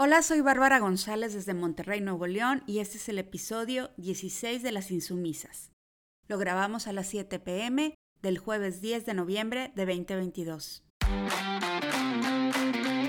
Hola, 0.00 0.22
soy 0.22 0.42
Bárbara 0.42 0.78
González 0.78 1.34
desde 1.34 1.54
Monterrey, 1.54 2.00
Nuevo 2.00 2.28
León, 2.28 2.62
y 2.68 2.78
este 2.78 2.98
es 2.98 3.08
el 3.08 3.18
episodio 3.18 3.90
16 3.96 4.62
de 4.62 4.70
Las 4.70 4.92
Insumisas. 4.92 5.72
Lo 6.28 6.38
grabamos 6.38 6.86
a 6.86 6.92
las 6.92 7.08
7 7.08 7.40
pm 7.40 7.96
del 8.22 8.38
jueves 8.38 8.80
10 8.80 9.06
de 9.06 9.14
noviembre 9.14 9.72
de 9.74 9.86
2022. 9.86 10.84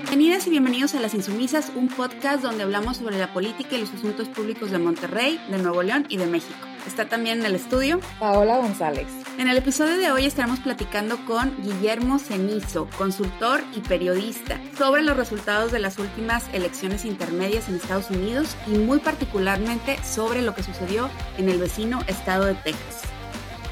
Bienvenidas 0.06 0.48
y 0.48 0.50
bienvenidos 0.50 0.96
a 0.96 1.00
Las 1.00 1.14
Insumisas, 1.14 1.70
un 1.76 1.86
podcast 1.86 2.42
donde 2.42 2.64
hablamos 2.64 2.96
sobre 2.96 3.20
la 3.20 3.32
política 3.32 3.76
y 3.76 3.82
los 3.82 3.94
asuntos 3.94 4.28
públicos 4.28 4.72
de 4.72 4.78
Monterrey, 4.80 5.40
de 5.48 5.58
Nuevo 5.58 5.84
León 5.84 6.06
y 6.08 6.16
de 6.16 6.26
México. 6.26 6.69
Está 6.86 7.08
también 7.08 7.40
en 7.40 7.46
el 7.46 7.54
estudio 7.54 8.00
Paola 8.18 8.56
González. 8.56 9.06
En 9.38 9.48
el 9.48 9.56
episodio 9.56 9.98
de 9.98 10.10
hoy 10.10 10.24
estaremos 10.24 10.60
platicando 10.60 11.24
con 11.26 11.54
Guillermo 11.62 12.18
Cenizo, 12.18 12.88
consultor 12.96 13.62
y 13.74 13.80
periodista, 13.80 14.60
sobre 14.76 15.02
los 15.02 15.16
resultados 15.16 15.72
de 15.72 15.78
las 15.78 15.98
últimas 15.98 16.48
elecciones 16.54 17.04
intermedias 17.04 17.68
en 17.68 17.76
Estados 17.76 18.10
Unidos 18.10 18.56
y 18.66 18.78
muy 18.78 18.98
particularmente 18.98 20.02
sobre 20.02 20.42
lo 20.42 20.54
que 20.54 20.62
sucedió 20.62 21.10
en 21.36 21.48
el 21.48 21.58
vecino 21.58 22.00
estado 22.06 22.46
de 22.46 22.54
Texas. 22.54 23.02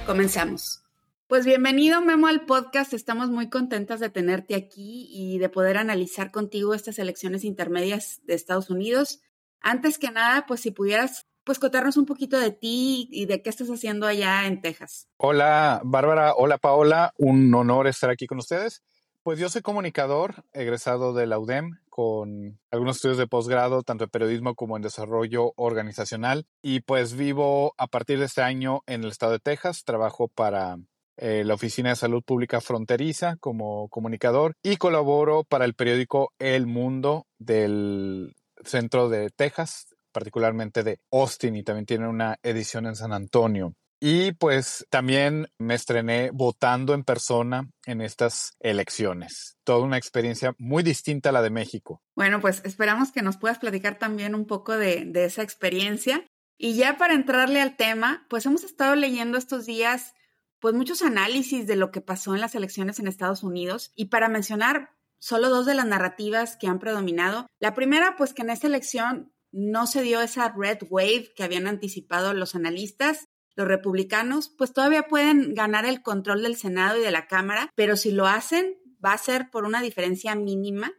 Comenzamos. 0.07 0.83
Pues 1.27 1.45
bienvenido 1.45 2.01
Memo 2.01 2.27
al 2.27 2.47
podcast, 2.47 2.93
estamos 2.95 3.31
muy 3.31 3.51
contentas 3.51 4.01
de 4.01 4.09
tenerte 4.09 4.55
aquí 4.55 5.09
y 5.11 5.39
de 5.39 5.49
poder 5.49 5.77
analizar 5.77 6.31
contigo 6.31 6.73
estas 6.73 6.99
elecciones 6.99 7.45
intermedias 7.45 8.21
de 8.25 8.35
Estados 8.35 8.71
Unidos. 8.71 9.21
Antes 9.61 9.99
que 9.99 10.11
nada, 10.11 10.47
pues 10.47 10.61
si 10.61 10.71
pudieras 10.71 11.27
pues 11.49 11.59
contarnos 11.59 11.97
un 11.97 12.05
poquito 12.05 12.39
de 12.39 12.51
ti 12.51 13.09
y 13.11 13.25
de 13.25 13.41
qué 13.41 13.49
estás 13.49 13.69
haciendo 13.69 14.07
allá 14.07 14.47
en 14.47 14.61
Texas. 14.61 15.09
Hola 15.17 15.81
Bárbara, 15.83 16.35
hola 16.35 16.59
Paola, 16.59 17.15
un 17.17 17.55
honor 17.55 17.87
estar 17.87 18.11
aquí 18.11 18.27
con 18.27 18.37
ustedes. 18.37 18.83
Pues 19.23 19.39
yo 19.39 19.49
soy 19.49 19.63
comunicador, 19.63 20.45
egresado 20.53 21.15
de 21.15 21.27
la 21.27 21.39
UDEM, 21.39 21.79
con 21.89 22.61
algunos 22.71 22.97
estudios 22.97 23.17
de 23.17 23.27
posgrado, 23.27 23.83
tanto 23.83 24.05
en 24.05 24.11
periodismo 24.11 24.55
como 24.55 24.77
en 24.77 24.83
desarrollo 24.83 25.55
organizacional. 25.57 26.45
Y 26.61 26.81
pues 26.81 27.15
vivo 27.15 27.73
a 27.79 27.87
partir 27.87 28.19
de 28.19 28.27
este 28.27 28.43
año 28.43 28.83
en 28.87 29.05
el 29.05 29.09
estado 29.09 29.33
de 29.33 29.39
Texas. 29.39 29.85
Trabajo 29.85 30.29
para 30.29 30.77
eh, 31.17 31.45
la 31.47 31.55
Oficina 31.55 31.89
de 31.89 31.97
Salud 31.97 32.23
Pública 32.23 32.61
Fronteriza 32.61 33.37
como 33.41 33.89
comunicador 33.89 34.53
y 34.63 34.77
colaboro 34.77 35.45
para 35.45 35.65
el 35.65 35.73
periódico 35.73 36.35
El 36.39 36.67
Mundo 36.67 37.27
del 37.39 38.37
centro 38.65 39.09
de 39.09 39.31
Texas, 39.31 39.95
particularmente 40.19 40.83
de 40.83 40.99
Austin, 41.13 41.55
y 41.55 41.63
también 41.63 41.87
tiene 41.87 42.09
una 42.09 42.41
edición 42.43 42.87
en 42.87 42.97
San 42.97 43.13
Antonio. 43.13 43.75
Y 44.01 44.33
pues 44.33 44.85
también 44.91 45.47
me 45.59 45.75
estrené 45.75 46.31
votando 46.33 46.93
en 46.93 47.05
persona 47.05 47.69
en 47.87 48.01
estas 48.01 48.57
elecciones. 48.59 49.59
Toda 49.63 49.85
una 49.85 49.97
experiencia 49.97 50.55
muy 50.59 50.83
distinta 50.83 51.29
a 51.29 51.33
la 51.33 51.43
de 51.43 51.51
México. 51.51 52.03
Bueno, 52.17 52.41
pues 52.41 52.63
esperamos 52.65 53.13
que 53.13 53.23
nos 53.23 53.37
puedas 53.37 53.59
platicar 53.59 53.99
también 53.99 54.35
un 54.35 54.47
poco 54.47 54.77
de, 54.77 55.05
de 55.05 55.25
esa 55.25 55.43
experiencia. 55.43 56.25
Y 56.59 56.75
ya 56.75 56.97
para 56.97 57.15
entrarle 57.15 57.61
al 57.61 57.77
tema, 57.77 58.27
pues 58.29 58.45
hemos 58.47 58.65
estado 58.65 58.97
leyendo 58.97 59.39
estos 59.39 59.67
días 59.67 60.15
pues 60.61 60.75
muchos 60.75 61.03
análisis 61.03 61.69
de 61.69 61.77
lo 61.77 61.93
que 61.93 62.01
pasó 62.01 62.35
en 62.35 62.41
las 62.41 62.57
elecciones 62.57 62.99
en 62.99 63.07
Estados 63.07 63.45
Unidos 63.45 63.93
y 63.95 64.07
para 64.07 64.29
mencionar 64.29 64.91
solo 65.21 65.49
dos 65.49 65.67
de 65.67 65.75
las 65.75 65.87
narrativas 65.87 66.57
que 66.57 66.67
han 66.67 66.79
predominado. 66.79 67.47
La 67.61 67.75
primera, 67.75 68.17
pues 68.17 68.35
que 68.35 68.43
en 68.43 68.51
esta 68.51 68.67
elección 68.67 69.33
no 69.53 69.87
se 69.87 70.03
dio 70.03 70.21
esa 70.21 70.53
red 70.57 70.79
wave 70.89 71.33
que 71.35 71.43
habían 71.43 71.67
anticipado 71.67 72.35
los 72.35 72.55
analistas. 72.55 73.25
Los 73.55 73.67
republicanos, 73.67 74.49
pues 74.49 74.73
todavía 74.73 75.05
pueden 75.09 75.55
ganar 75.55 75.85
el 75.85 76.03
control 76.03 76.43
del 76.43 76.57
Senado 76.57 76.99
y 76.99 77.03
de 77.03 77.11
la 77.11 77.27
Cámara, 77.27 77.71
pero 77.75 77.97
si 77.97 78.13
lo 78.13 78.27
hacen, 78.27 78.77
va 79.05 79.13
a 79.13 79.19
ser 79.19 79.51
por 79.51 79.65
una 79.65 79.83
diferencia 79.83 80.35
mínima 80.35 80.93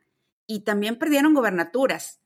y 0.46 0.62
también 0.64 0.98
perdieron 0.98 1.34
gobernaturas. 1.34 2.20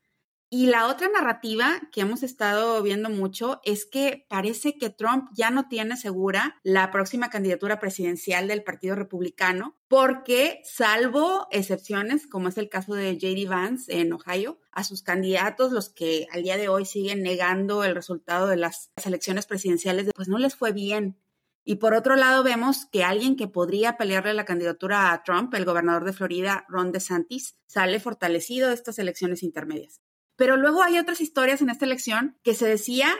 Y 0.55 0.67
la 0.67 0.85
otra 0.85 1.09
narrativa 1.09 1.81
que 1.91 2.01
hemos 2.01 2.21
estado 2.21 2.83
viendo 2.83 3.09
mucho 3.09 3.59
es 3.63 3.87
que 3.87 4.27
parece 4.29 4.77
que 4.77 4.91
Trump 4.91 5.29
ya 5.33 5.49
no 5.49 5.67
tiene 5.67 5.97
segura 5.97 6.59
la 6.61 6.91
próxima 6.91 7.31
candidatura 7.31 7.79
presidencial 7.79 8.47
del 8.47 8.61
Partido 8.61 8.93
Republicano, 8.93 9.75
porque 9.87 10.61
salvo 10.63 11.47
excepciones, 11.49 12.27
como 12.27 12.49
es 12.49 12.59
el 12.59 12.69
caso 12.69 12.93
de 12.93 13.17
JD 13.17 13.49
Vance 13.49 13.99
en 13.99 14.13
Ohio, 14.13 14.59
a 14.71 14.83
sus 14.83 15.01
candidatos, 15.01 15.71
los 15.71 15.89
que 15.89 16.27
al 16.31 16.43
día 16.43 16.57
de 16.57 16.69
hoy 16.69 16.85
siguen 16.85 17.23
negando 17.23 17.83
el 17.83 17.95
resultado 17.95 18.45
de 18.45 18.57
las 18.57 18.91
elecciones 19.03 19.47
presidenciales, 19.47 20.11
pues 20.13 20.27
no 20.27 20.37
les 20.37 20.53
fue 20.53 20.71
bien. 20.71 21.17
Y 21.63 21.77
por 21.77 21.95
otro 21.95 22.15
lado, 22.15 22.43
vemos 22.43 22.85
que 22.91 23.03
alguien 23.03 23.37
que 23.37 23.47
podría 23.47 23.97
pelearle 23.97 24.35
la 24.35 24.45
candidatura 24.45 25.13
a 25.13 25.23
Trump, 25.23 25.51
el 25.55 25.65
gobernador 25.65 26.03
de 26.03 26.13
Florida, 26.13 26.63
Ron 26.69 26.91
DeSantis, 26.91 27.57
sale 27.65 27.99
fortalecido 27.99 28.67
de 28.67 28.75
estas 28.75 28.99
elecciones 28.99 29.41
intermedias. 29.41 29.99
Pero 30.35 30.57
luego 30.57 30.83
hay 30.83 30.97
otras 30.97 31.21
historias 31.21 31.61
en 31.61 31.69
esta 31.69 31.85
elección 31.85 32.39
que 32.43 32.53
se 32.53 32.67
decía, 32.67 33.13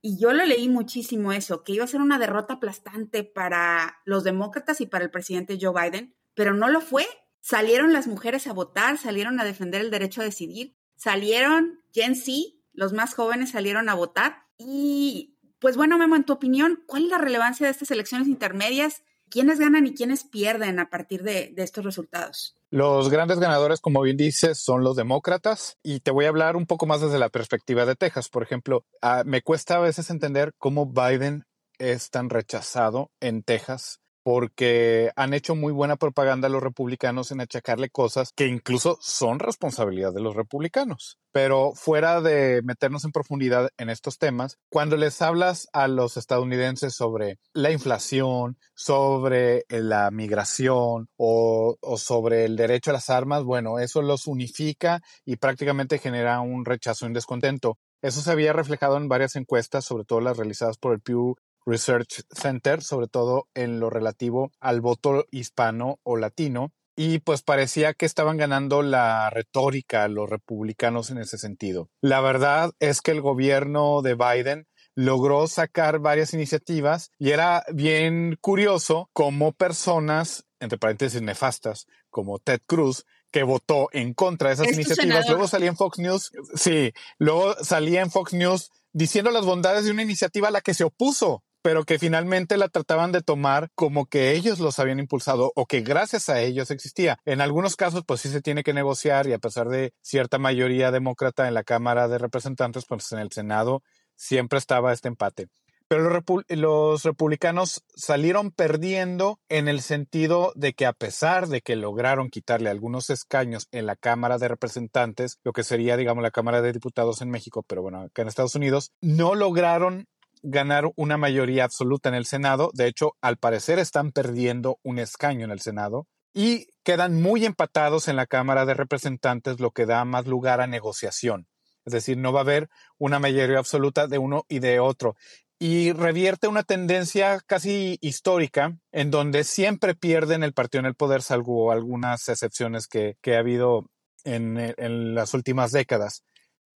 y 0.00 0.18
yo 0.18 0.32
lo 0.32 0.44
leí 0.44 0.68
muchísimo 0.68 1.32
eso, 1.32 1.62
que 1.62 1.72
iba 1.72 1.84
a 1.84 1.88
ser 1.88 2.00
una 2.00 2.18
derrota 2.18 2.54
aplastante 2.54 3.24
para 3.24 3.98
los 4.04 4.24
demócratas 4.24 4.80
y 4.80 4.86
para 4.86 5.04
el 5.04 5.10
presidente 5.10 5.58
Joe 5.60 5.72
Biden, 5.72 6.14
pero 6.34 6.54
no 6.54 6.68
lo 6.68 6.80
fue. 6.80 7.06
Salieron 7.40 7.92
las 7.92 8.06
mujeres 8.06 8.46
a 8.46 8.52
votar, 8.52 8.98
salieron 8.98 9.38
a 9.38 9.44
defender 9.44 9.80
el 9.80 9.90
derecho 9.90 10.22
a 10.22 10.24
decidir, 10.24 10.76
salieron 10.96 11.80
Gen 11.92 12.16
Z, 12.16 12.32
los 12.72 12.92
más 12.92 13.14
jóvenes 13.14 13.50
salieron 13.50 13.88
a 13.88 13.94
votar. 13.94 14.46
Y 14.58 15.38
pues 15.58 15.76
bueno, 15.76 15.98
Memo, 15.98 16.16
en 16.16 16.24
tu 16.24 16.32
opinión, 16.32 16.82
¿cuál 16.86 17.04
es 17.04 17.10
la 17.10 17.18
relevancia 17.18 17.66
de 17.66 17.72
estas 17.72 17.90
elecciones 17.90 18.28
intermedias? 18.28 19.02
¿Quiénes 19.30 19.58
ganan 19.58 19.86
y 19.86 19.94
quiénes 19.94 20.24
pierden 20.24 20.78
a 20.78 20.90
partir 20.90 21.22
de, 21.22 21.52
estos 21.56 21.84
resultados? 21.84 22.56
Los 22.70 23.10
grandes 23.10 23.38
ganadores, 23.38 23.80
como 23.80 24.02
bien 24.02 24.16
dices, 24.16 24.58
son 24.58 24.84
los 24.84 24.96
demócratas 24.96 25.78
y 25.82 26.00
te 26.00 26.10
voy 26.10 26.26
a 26.26 26.28
hablar 26.28 26.56
un 26.56 26.66
poco 26.66 26.86
más 26.86 27.00
desde 27.00 27.18
la 27.18 27.30
perspectiva 27.30 27.86
de 27.86 27.96
Texas. 27.96 28.28
Por 28.28 28.42
ejemplo, 28.42 28.84
ah, 29.02 29.22
me 29.24 29.42
cuesta 29.42 29.76
a 29.76 29.80
veces 29.80 30.10
entender 30.10 30.52
cómo 30.58 30.86
Biden 30.86 31.44
es 31.78 32.10
tan 32.10 32.30
rechazado 32.30 33.10
en 33.20 33.42
Texas 33.42 34.00
porque 34.24 35.12
han 35.16 35.34
hecho 35.34 35.54
muy 35.54 35.70
buena 35.72 35.96
propaganda 35.96 36.48
los 36.48 36.62
republicanos 36.62 37.30
en 37.30 37.42
achacarle 37.42 37.90
cosas 37.90 38.32
que 38.34 38.46
incluso 38.46 38.98
son 39.00 39.38
responsabilidad 39.38 40.14
de 40.14 40.22
los 40.22 40.34
republicanos. 40.34 41.18
Pero 41.30 41.72
fuera 41.74 42.22
de 42.22 42.62
meternos 42.64 43.04
en 43.04 43.12
profundidad 43.12 43.68
en 43.76 43.90
estos 43.90 44.18
temas, 44.18 44.56
cuando 44.70 44.96
les 44.96 45.20
hablas 45.20 45.68
a 45.74 45.88
los 45.88 46.16
estadounidenses 46.16 46.94
sobre 46.94 47.38
la 47.52 47.70
inflación, 47.70 48.56
sobre 48.74 49.64
la 49.68 50.10
migración 50.10 51.08
o, 51.16 51.76
o 51.80 51.98
sobre 51.98 52.46
el 52.46 52.56
derecho 52.56 52.90
a 52.90 52.94
las 52.94 53.10
armas, 53.10 53.44
bueno, 53.44 53.78
eso 53.78 54.00
los 54.00 54.26
unifica 54.26 55.02
y 55.26 55.36
prácticamente 55.36 55.98
genera 55.98 56.40
un 56.40 56.64
rechazo 56.64 57.04
y 57.04 57.08
un 57.08 57.14
descontento. 57.14 57.76
Eso 58.00 58.22
se 58.22 58.30
había 58.30 58.52
reflejado 58.54 58.96
en 58.96 59.08
varias 59.08 59.36
encuestas, 59.36 59.84
sobre 59.84 60.04
todo 60.04 60.20
las 60.20 60.36
realizadas 60.36 60.78
por 60.78 60.94
el 60.94 61.00
Pew 61.00 61.36
Research 61.66 62.22
Center, 62.30 62.82
sobre 62.82 63.08
todo 63.08 63.48
en 63.54 63.80
lo 63.80 63.90
relativo 63.90 64.52
al 64.60 64.80
voto 64.80 65.26
hispano 65.30 65.98
o 66.02 66.16
latino. 66.16 66.72
Y 66.96 67.18
pues 67.18 67.42
parecía 67.42 67.92
que 67.92 68.06
estaban 68.06 68.36
ganando 68.36 68.82
la 68.82 69.28
retórica 69.30 70.06
los 70.06 70.30
republicanos 70.30 71.10
en 71.10 71.18
ese 71.18 71.38
sentido. 71.38 71.88
La 72.00 72.20
verdad 72.20 72.72
es 72.78 73.00
que 73.00 73.10
el 73.10 73.20
gobierno 73.20 74.00
de 74.02 74.14
Biden 74.14 74.68
logró 74.94 75.46
sacar 75.48 75.98
varias 75.98 76.34
iniciativas 76.34 77.10
y 77.18 77.30
era 77.30 77.64
bien 77.72 78.38
curioso 78.40 79.10
cómo 79.12 79.52
personas, 79.52 80.46
entre 80.60 80.78
paréntesis 80.78 81.20
nefastas, 81.20 81.86
como 82.10 82.38
Ted 82.38 82.60
Cruz, 82.66 83.04
que 83.32 83.42
votó 83.42 83.88
en 83.90 84.14
contra 84.14 84.50
de 84.50 84.54
esas 84.54 84.72
iniciativas, 84.72 85.28
luego 85.28 85.48
salía 85.48 85.68
en 85.68 85.76
Fox 85.76 85.98
News, 85.98 86.30
sí, 86.54 86.92
luego 87.18 87.56
salía 87.64 88.00
en 88.00 88.12
Fox 88.12 88.32
News 88.32 88.70
diciendo 88.92 89.32
las 89.32 89.44
bondades 89.44 89.84
de 89.84 89.90
una 89.90 90.02
iniciativa 90.02 90.46
a 90.46 90.52
la 90.52 90.60
que 90.60 90.74
se 90.74 90.84
opuso 90.84 91.42
pero 91.64 91.84
que 91.84 91.98
finalmente 91.98 92.58
la 92.58 92.68
trataban 92.68 93.10
de 93.10 93.22
tomar 93.22 93.70
como 93.74 94.04
que 94.04 94.32
ellos 94.32 94.60
los 94.60 94.78
habían 94.78 94.98
impulsado 94.98 95.50
o 95.56 95.64
que 95.64 95.80
gracias 95.80 96.28
a 96.28 96.42
ellos 96.42 96.70
existía. 96.70 97.18
En 97.24 97.40
algunos 97.40 97.74
casos, 97.74 98.04
pues 98.06 98.20
sí 98.20 98.28
se 98.28 98.42
tiene 98.42 98.62
que 98.62 98.74
negociar 98.74 99.26
y 99.26 99.32
a 99.32 99.38
pesar 99.38 99.70
de 99.70 99.94
cierta 100.02 100.38
mayoría 100.38 100.90
demócrata 100.90 101.48
en 101.48 101.54
la 101.54 101.64
Cámara 101.64 102.06
de 102.06 102.18
Representantes, 102.18 102.84
pues 102.86 103.10
en 103.12 103.18
el 103.18 103.32
Senado 103.32 103.82
siempre 104.14 104.58
estaba 104.58 104.92
este 104.92 105.08
empate. 105.08 105.48
Pero 105.88 106.10
los, 106.10 106.22
los, 106.48 107.02
republicanos 107.02 107.82
salieron 107.94 108.50
perdiendo 108.50 109.38
en 109.48 109.68
el 109.68 109.80
sentido 109.80 110.52
de 110.56 110.74
que 110.74 110.84
a 110.84 110.92
pesar 110.92 111.48
de 111.48 111.62
que 111.62 111.76
lograron 111.76 112.28
quitarle 112.28 112.68
algunos 112.68 113.08
escaños 113.08 113.68
en 113.70 113.86
la 113.86 113.96
Cámara 113.96 114.36
de 114.36 114.48
Representantes, 114.48 115.38
lo 115.44 115.52
que 115.52 115.62
sería, 115.62 115.96
digamos, 115.96 116.22
la 116.22 116.30
Cámara 116.30 116.60
de 116.60 116.72
Diputados 116.72 117.22
en 117.22 117.30
México, 117.30 117.64
pero 117.66 117.80
bueno, 117.80 118.02
acá 118.02 118.22
en 118.22 118.28
Estados 118.28 118.54
Unidos, 118.54 118.92
no 119.00 119.34
lograron 119.34 120.06
ganar 120.44 120.90
una 120.94 121.16
mayoría 121.16 121.64
absoluta 121.64 122.08
en 122.10 122.14
el 122.14 122.26
Senado. 122.26 122.70
De 122.74 122.86
hecho, 122.86 123.16
al 123.20 123.38
parecer 123.38 123.78
están 123.78 124.12
perdiendo 124.12 124.78
un 124.82 124.98
escaño 124.98 125.44
en 125.44 125.50
el 125.50 125.60
Senado 125.60 126.06
y 126.34 126.68
quedan 126.84 127.20
muy 127.20 127.44
empatados 127.44 128.08
en 128.08 128.16
la 128.16 128.26
Cámara 128.26 128.66
de 128.66 128.74
Representantes, 128.74 129.60
lo 129.60 129.70
que 129.70 129.86
da 129.86 130.04
más 130.04 130.26
lugar 130.26 130.60
a 130.60 130.66
negociación. 130.66 131.46
Es 131.84 131.92
decir, 131.92 132.16
no 132.18 132.32
va 132.32 132.40
a 132.40 132.42
haber 132.42 132.68
una 132.98 133.18
mayoría 133.18 133.58
absoluta 133.58 134.06
de 134.06 134.18
uno 134.18 134.44
y 134.48 134.58
de 134.58 134.80
otro. 134.80 135.16
Y 135.58 135.92
revierte 135.92 136.48
una 136.48 136.62
tendencia 136.62 137.40
casi 137.46 137.98
histórica 138.00 138.76
en 138.92 139.10
donde 139.10 139.44
siempre 139.44 139.94
pierden 139.94 140.42
el 140.42 140.52
partido 140.52 140.80
en 140.80 140.86
el 140.86 140.94
poder, 140.94 141.22
salvo 141.22 141.72
algunas 141.72 142.28
excepciones 142.28 142.86
que, 142.86 143.16
que 143.22 143.36
ha 143.36 143.38
habido 143.38 143.86
en, 144.24 144.58
en 144.58 145.14
las 145.14 145.32
últimas 145.32 145.72
décadas. 145.72 146.24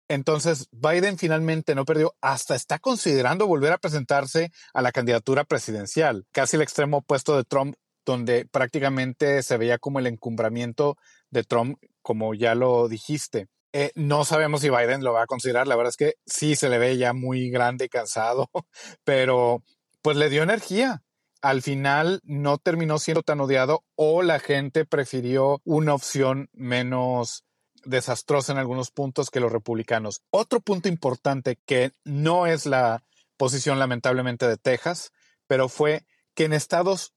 Entonces, 0.09 0.69
Biden 0.71 1.19
finalmente 1.19 1.75
no 1.75 1.85
perdió, 1.85 2.15
hasta 2.21 2.55
está 2.55 2.79
considerando 2.79 3.47
volver 3.47 3.73
a 3.73 3.79
presentarse 3.79 4.53
a 4.73 4.83
la 4.83 4.93
candidatura 4.93 5.45
presidencial, 5.45 6.27
casi 6.33 6.57
el 6.57 6.63
extremo 6.63 6.99
opuesto 6.99 7.37
de 7.37 7.45
Trump, 7.45 7.75
donde 8.05 8.47
prácticamente 8.47 9.43
se 9.43 9.57
veía 9.57 9.79
como 9.79 9.99
el 9.99 10.07
encumbramiento 10.07 10.97
de 11.31 11.43
Trump, 11.43 11.79
como 12.03 12.35
ya 12.35 12.55
lo 12.55 12.89
dijiste. 12.89 13.49
Eh, 13.73 13.91
no 13.95 14.25
sabemos 14.25 14.61
si 14.61 14.71
Biden 14.71 15.03
lo 15.03 15.13
va 15.13 15.23
a 15.23 15.27
considerar, 15.27 15.67
la 15.67 15.77
verdad 15.77 15.91
es 15.91 15.97
que 15.97 16.15
sí 16.25 16.55
se 16.55 16.69
le 16.69 16.79
ve 16.79 16.97
ya 16.97 17.13
muy 17.13 17.51
grande 17.51 17.87
y 17.87 17.89
cansado, 17.89 18.49
pero 19.05 19.63
pues 20.03 20.17
le 20.17 20.31
dio 20.31 20.45
energía. 20.45 21.03
Al 21.43 21.63
final 21.63 22.21
no 22.25 22.59
terminó 22.59 22.99
siendo 22.99 23.23
tan 23.23 23.41
odiado 23.41 23.85
o 23.95 24.23
la 24.23 24.39
gente 24.39 24.87
prefirió 24.87 25.61
una 25.65 25.95
opción 25.95 26.49
menos 26.53 27.45
desastrosa 27.87 28.53
en 28.53 28.59
algunos 28.59 28.91
puntos 28.91 29.31
que 29.31 29.41
los 29.41 29.53
republicanos. 29.53 30.23
Otro 30.31 30.61
punto 30.61 30.89
importante 30.89 31.59
que 31.65 31.93
no 32.05 32.47
es 32.47 32.67
la 32.67 33.03
posición 33.37 33.79
lamentablemente 33.79 34.47
de 34.47 34.57
Texas, 34.57 35.13
pero 35.47 35.69
fue 35.69 36.05
que 36.35 36.45
en 36.45 36.53
estados 36.53 37.13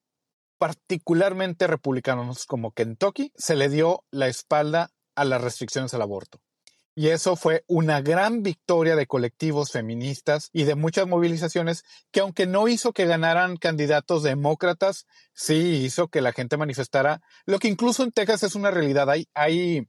particularmente 0.58 1.68
republicanos 1.68 2.46
como 2.46 2.72
Kentucky 2.72 3.32
se 3.36 3.56
le 3.56 3.70
dio 3.70 4.04
la 4.12 4.28
espalda 4.28 4.92
a 5.16 5.26
las 5.26 5.42
restricciones 5.42 5.94
al 5.94 6.02
aborto. 6.02 6.40
Y 6.96 7.10
eso 7.10 7.38
fue 7.38 7.64
una 7.68 8.02
gran 8.02 8.44
victoria 8.44 8.98
de 8.98 9.08
colectivos 9.08 9.72
feministas 9.72 10.50
y 10.52 10.66
de 10.66 10.76
muchas 10.76 11.08
movilizaciones 11.08 11.86
que 12.12 12.20
aunque 12.20 12.46
no 12.46 12.68
hizo 12.68 12.92
que 12.92 13.06
ganaran 13.06 13.56
candidatos 13.56 14.22
demócratas, 14.22 15.06
sí 15.34 15.82
hizo 15.86 16.10
que 16.10 16.20
la 16.20 16.34
gente 16.34 16.58
manifestara 16.58 17.22
lo 17.46 17.60
que 17.60 17.70
incluso 17.70 18.04
en 18.04 18.12
Texas 18.12 18.44
es 18.44 18.56
una 18.56 18.70
realidad. 18.70 19.10
Hay, 19.10 19.30
hay 19.34 19.88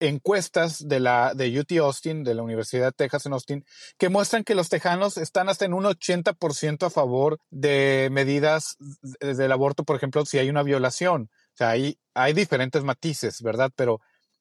encuestas 0.00 0.86
de 0.86 1.00
la 1.00 1.34
de 1.34 1.58
UT 1.58 1.72
Austin, 1.80 2.24
de 2.24 2.34
la 2.34 2.42
Universidad 2.42 2.86
de 2.86 2.92
Texas 2.92 3.26
en 3.26 3.32
Austin, 3.32 3.64
que 3.98 4.08
muestran 4.08 4.44
que 4.44 4.54
los 4.54 4.68
tejanos 4.68 5.16
están 5.16 5.48
hasta 5.48 5.64
en 5.64 5.74
un 5.74 5.84
80% 5.84 6.86
a 6.86 6.90
favor 6.90 7.38
de 7.50 8.08
medidas 8.10 8.76
del 9.20 9.52
aborto, 9.52 9.84
por 9.84 9.96
ejemplo, 9.96 10.24
si 10.26 10.38
hay 10.38 10.50
una 10.50 10.62
violación. 10.62 11.30
O 11.32 11.56
sea, 11.56 11.70
hay, 11.70 11.98
hay 12.14 12.32
diferentes 12.32 12.84
matices, 12.84 13.40
¿verdad? 13.42 13.70
Pero 13.74 14.00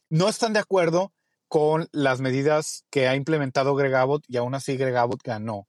no 0.09 0.29
están 0.29 0.53
de 0.53 0.59
acuerdo 0.59 1.13
con 1.47 1.87
las 1.91 2.21
medidas 2.21 2.85
que 2.89 3.07
ha 3.07 3.15
implementado 3.15 3.75
Greg 3.75 3.95
Abbott 3.95 4.23
y 4.27 4.37
aún 4.37 4.55
así 4.55 4.75
Greg 4.77 4.95
Abbott 4.95 5.23
ganó. 5.23 5.67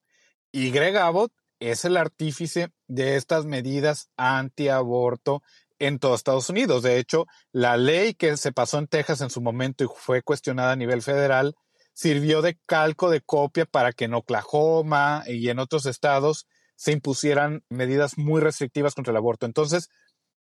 Y 0.50 0.70
Greg 0.70 0.96
Abbott 0.96 1.32
es 1.60 1.84
el 1.84 1.96
artífice 1.96 2.70
de 2.86 3.16
estas 3.16 3.44
medidas 3.44 4.10
anti-aborto 4.16 5.42
en 5.78 5.98
todo 5.98 6.14
Estados 6.14 6.50
Unidos. 6.50 6.82
De 6.82 6.98
hecho, 6.98 7.26
la 7.52 7.76
ley 7.76 8.14
que 8.14 8.36
se 8.36 8.52
pasó 8.52 8.78
en 8.78 8.86
Texas 8.86 9.20
en 9.20 9.30
su 9.30 9.40
momento 9.40 9.84
y 9.84 9.88
fue 9.94 10.22
cuestionada 10.22 10.72
a 10.72 10.76
nivel 10.76 11.02
federal 11.02 11.54
sirvió 11.96 12.42
de 12.42 12.58
calco 12.66 13.08
de 13.10 13.22
copia 13.22 13.64
para 13.64 13.92
que 13.92 14.04
en 14.04 14.12
Oklahoma 14.12 15.24
y 15.26 15.48
en 15.48 15.58
otros 15.58 15.86
estados 15.86 16.46
se 16.76 16.92
impusieran 16.92 17.64
medidas 17.70 18.18
muy 18.18 18.42
restrictivas 18.42 18.94
contra 18.94 19.12
el 19.12 19.16
aborto. 19.16 19.46
Entonces, 19.46 19.88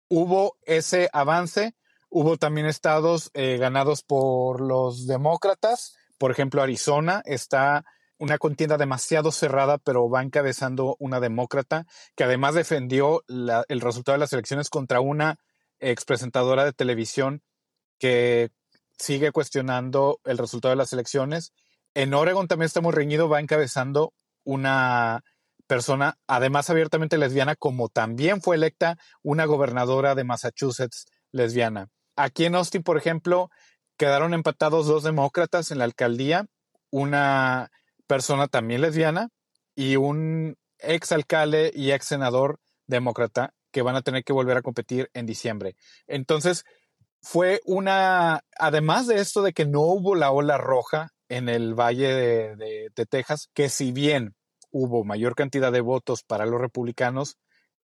hubo 0.10 0.58
ese 0.64 1.10
avance. 1.14 1.74
Hubo 2.10 2.38
también 2.38 2.68
estados 2.68 3.32
eh, 3.34 3.58
ganados 3.58 4.04
por 4.04 4.62
los 4.62 5.08
demócratas. 5.08 5.96
Por 6.18 6.32
ejemplo, 6.32 6.62
Arizona 6.62 7.22
está 7.26 7.86
una 8.18 8.38
contienda 8.38 8.78
demasiado 8.78 9.32
cerrada, 9.32 9.78
pero 9.78 10.10
va 10.10 10.22
encabezando 10.22 10.96
una 11.00 11.20
demócrata 11.20 11.86
que 12.16 12.24
además 12.24 12.56
defendió 12.56 13.24
el 13.28 13.82
resultado 13.82 14.16
de 14.16 14.20
las 14.20 14.34
elecciones 14.34 14.70
contra 14.70 15.00
una 15.02 15.38
expresentadora 15.80 16.64
de 16.64 16.74
televisión 16.74 17.42
que 18.00 18.52
sigue 18.98 19.32
cuestionando 19.32 20.20
el 20.24 20.38
resultado 20.38 20.72
de 20.72 20.78
las 20.78 20.94
elecciones. 20.94 21.54
En 21.94 22.14
Oregon 22.14 22.48
también 22.48 22.68
está 22.68 22.82
muy 22.82 22.94
reñido, 22.94 23.30
va 23.30 23.40
encabezando 23.40 24.14
una 24.44 25.24
persona, 25.68 26.18
además 26.28 26.70
abiertamente 26.70 27.18
lesbiana, 27.18 27.56
como 27.56 27.90
también 27.90 28.42
fue 28.42 28.56
electa 28.56 28.98
una 29.24 29.46
gobernadora 29.46 30.16
de 30.16 30.24
Massachusetts 30.24 31.06
lesbiana. 31.32 31.90
Aquí 32.16 32.46
en 32.46 32.56
Austin, 32.56 32.84
por 32.84 32.98
ejemplo, 32.98 33.50
quedaron 33.98 34.34
empatados 34.34 34.88
dos 34.88 35.04
demócratas 35.04 35.72
en 35.72 35.80
la 35.80 35.86
alcaldía, 35.86 36.46
una 36.92 37.72
persona 38.08 38.48
también 38.48 38.82
lesbiana 38.82 39.30
y 39.76 39.96
un 39.96 40.58
ex 40.80 41.12
alcalde 41.12 41.72
y 41.74 41.92
ex 41.92 42.06
senador 42.06 42.60
demócrata 42.88 43.54
que 43.72 43.82
van 43.82 43.96
a 43.96 44.02
tener 44.02 44.24
que 44.24 44.34
volver 44.34 44.58
a 44.58 44.62
competir 44.62 45.10
en 45.14 45.26
diciembre. 45.26 45.76
Entonces, 46.08 46.64
fue 47.22 47.60
una, 47.66 48.42
además 48.58 49.08
de 49.08 49.20
esto 49.20 49.42
de 49.42 49.52
que 49.52 49.66
no 49.66 49.82
hubo 49.82 50.16
la 50.16 50.32
ola 50.32 50.58
roja 50.58 51.12
en 51.28 51.50
el 51.50 51.74
Valle 51.74 52.14
de, 52.56 53.06
Texas, 53.10 53.50
que 53.54 53.68
si 53.68 53.92
bien 53.92 54.36
hubo 54.72 55.04
mayor 55.04 55.36
cantidad 55.36 55.72
de 55.72 55.82
votos 55.82 56.24
para 56.24 56.46
los 56.46 56.62
republicanos, 56.62 57.38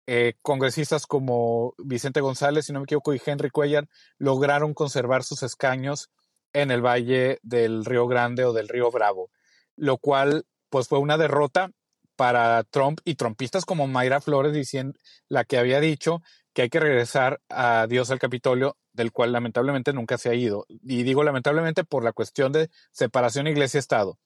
eh, 0.08 0.34
congresistas 0.42 1.06
como 1.06 1.74
Vicente 1.78 2.22
González, 2.22 2.66
si 2.66 2.74
no 2.74 2.80
me 2.80 2.86
equivoco, 2.86 3.14
y 3.14 3.22
Henry 3.24 3.50
Cuellar 3.50 3.88
lograron 4.18 4.74
conservar 4.74 5.24
sus 5.24 5.44
escaños 5.44 6.10
en 6.54 6.72
el 6.72 6.82
Valle 6.82 7.40
del 7.44 7.86
Río 7.86 8.08
Grande 8.08 8.44
o 8.44 8.54
del 8.54 8.68
Río 8.68 8.90
Bravo 8.90 9.30
lo 9.78 9.98
cual 9.98 10.46
pues 10.70 10.90
fue 10.90 11.00
una 11.00 11.18
derrota 11.18 11.72
para 12.18 12.64
Trump 12.64 13.00
y 13.06 13.16
trumpistas 13.16 13.64
como 13.64 13.88
Mayra 13.88 14.20
Flores 14.20 14.52
diciendo 14.52 14.98
la 15.30 15.46
que 15.46 15.58
había 15.58 15.80
dicho 15.80 16.22
que 16.54 16.64
hay 16.64 16.70
que 16.70 16.80
regresar 16.80 17.40
a 17.50 17.86
Dios 17.88 18.10
al 18.10 18.20
Capitolio, 18.20 18.76
del 18.92 19.12
cual 19.12 19.32
lamentablemente 19.32 19.94
nunca 19.94 20.18
se 20.18 20.30
ha 20.30 20.34
ido. 20.34 20.66
Y 20.68 21.04
digo 21.04 21.24
lamentablemente 21.24 21.84
por 21.84 22.04
la 22.04 22.14
cuestión 22.14 22.52
de 22.52 22.70
separación 22.92 23.46
iglesia-estado. 23.46 24.18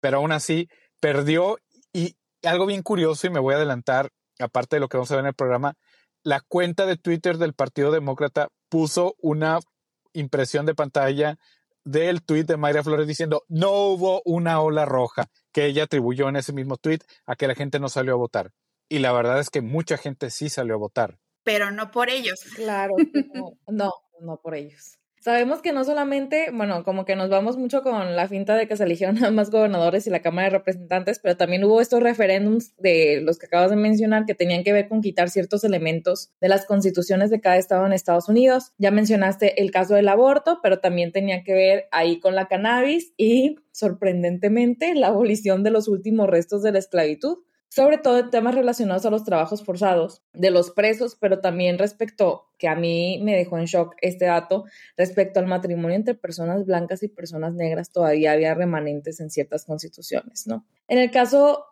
Pero 0.00 0.18
aún 0.18 0.30
así 0.30 0.68
perdió 1.00 1.58
y 1.92 2.16
algo 2.42 2.66
bien 2.66 2.82
curioso 2.82 3.26
y 3.26 3.30
me 3.30 3.40
voy 3.40 3.54
a 3.54 3.56
adelantar, 3.56 4.10
aparte 4.38 4.76
de 4.76 4.80
lo 4.80 4.88
que 4.88 4.98
vamos 4.98 5.10
a 5.10 5.14
ver 5.14 5.24
en 5.24 5.28
el 5.28 5.34
programa, 5.34 5.74
la 6.22 6.40
cuenta 6.40 6.84
de 6.84 6.98
Twitter 6.98 7.38
del 7.38 7.54
Partido 7.54 7.90
Demócrata 7.90 8.48
puso 8.68 9.14
una 9.18 9.58
impresión 10.12 10.66
de 10.66 10.74
pantalla 10.74 11.38
del 11.84 12.22
tuit 12.22 12.46
de 12.46 12.56
Mayra 12.56 12.82
Flores 12.82 13.06
diciendo 13.06 13.44
no 13.48 13.70
hubo 13.70 14.22
una 14.24 14.60
ola 14.60 14.84
roja, 14.84 15.26
que 15.52 15.66
ella 15.66 15.84
atribuyó 15.84 16.28
en 16.28 16.36
ese 16.36 16.52
mismo 16.52 16.76
tuit 16.76 17.02
a 17.26 17.36
que 17.36 17.48
la 17.48 17.54
gente 17.54 17.80
no 17.80 17.88
salió 17.88 18.14
a 18.14 18.16
votar. 18.16 18.52
Y 18.88 19.00
la 19.00 19.12
verdad 19.12 19.38
es 19.40 19.50
que 19.50 19.60
mucha 19.60 19.96
gente 19.96 20.30
sí 20.30 20.48
salió 20.48 20.74
a 20.74 20.78
votar. 20.78 21.18
Pero 21.44 21.70
no 21.70 21.90
por 21.90 22.10
ellos. 22.10 22.40
Claro, 22.54 22.94
no, 23.68 23.92
no 24.20 24.36
por 24.42 24.54
ellos. 24.54 24.98
Sabemos 25.20 25.62
que 25.62 25.72
no 25.72 25.84
solamente, 25.84 26.50
bueno, 26.52 26.84
como 26.84 27.04
que 27.04 27.16
nos 27.16 27.28
vamos 27.28 27.56
mucho 27.56 27.82
con 27.82 28.14
la 28.14 28.28
finta 28.28 28.56
de 28.56 28.68
que 28.68 28.76
se 28.76 28.84
eligieron 28.84 29.22
a 29.24 29.30
más 29.30 29.50
gobernadores 29.50 30.06
y 30.06 30.10
la 30.10 30.22
Cámara 30.22 30.48
de 30.48 30.58
Representantes, 30.58 31.18
pero 31.18 31.36
también 31.36 31.64
hubo 31.64 31.80
estos 31.80 32.02
referéndums 32.02 32.76
de 32.76 33.20
los 33.22 33.38
que 33.38 33.46
acabas 33.46 33.70
de 33.70 33.76
mencionar 33.76 34.26
que 34.26 34.34
tenían 34.34 34.64
que 34.64 34.72
ver 34.72 34.88
con 34.88 35.00
quitar 35.00 35.28
ciertos 35.28 35.64
elementos 35.64 36.30
de 36.40 36.48
las 36.48 36.66
constituciones 36.66 37.30
de 37.30 37.40
cada 37.40 37.56
estado 37.56 37.84
en 37.86 37.92
Estados 37.92 38.28
Unidos. 38.28 38.72
Ya 38.78 38.90
mencionaste 38.90 39.60
el 39.60 39.70
caso 39.70 39.94
del 39.94 40.08
aborto, 40.08 40.60
pero 40.62 40.78
también 40.78 41.12
tenía 41.12 41.42
que 41.42 41.54
ver 41.54 41.88
ahí 41.90 42.20
con 42.20 42.34
la 42.34 42.46
cannabis 42.46 43.12
y, 43.16 43.56
sorprendentemente, 43.72 44.94
la 44.94 45.08
abolición 45.08 45.62
de 45.64 45.70
los 45.70 45.88
últimos 45.88 46.28
restos 46.28 46.62
de 46.62 46.72
la 46.72 46.78
esclavitud 46.78 47.38
sobre 47.78 47.98
todo 47.98 48.18
en 48.18 48.30
temas 48.30 48.56
relacionados 48.56 49.06
a 49.06 49.10
los 49.10 49.22
trabajos 49.22 49.62
forzados 49.62 50.24
de 50.32 50.50
los 50.50 50.72
presos, 50.72 51.14
pero 51.14 51.38
también 51.38 51.78
respecto, 51.78 52.48
que 52.58 52.66
a 52.66 52.74
mí 52.74 53.20
me 53.22 53.36
dejó 53.36 53.56
en 53.56 53.66
shock 53.66 53.94
este 54.02 54.24
dato, 54.24 54.64
respecto 54.96 55.38
al 55.38 55.46
matrimonio 55.46 55.94
entre 55.94 56.14
personas 56.14 56.66
blancas 56.66 57.04
y 57.04 57.08
personas 57.08 57.54
negras, 57.54 57.92
todavía 57.92 58.32
había 58.32 58.52
remanentes 58.54 59.20
en 59.20 59.30
ciertas 59.30 59.64
constituciones, 59.64 60.48
¿no? 60.48 60.66
En 60.88 60.98
el 60.98 61.12
caso 61.12 61.66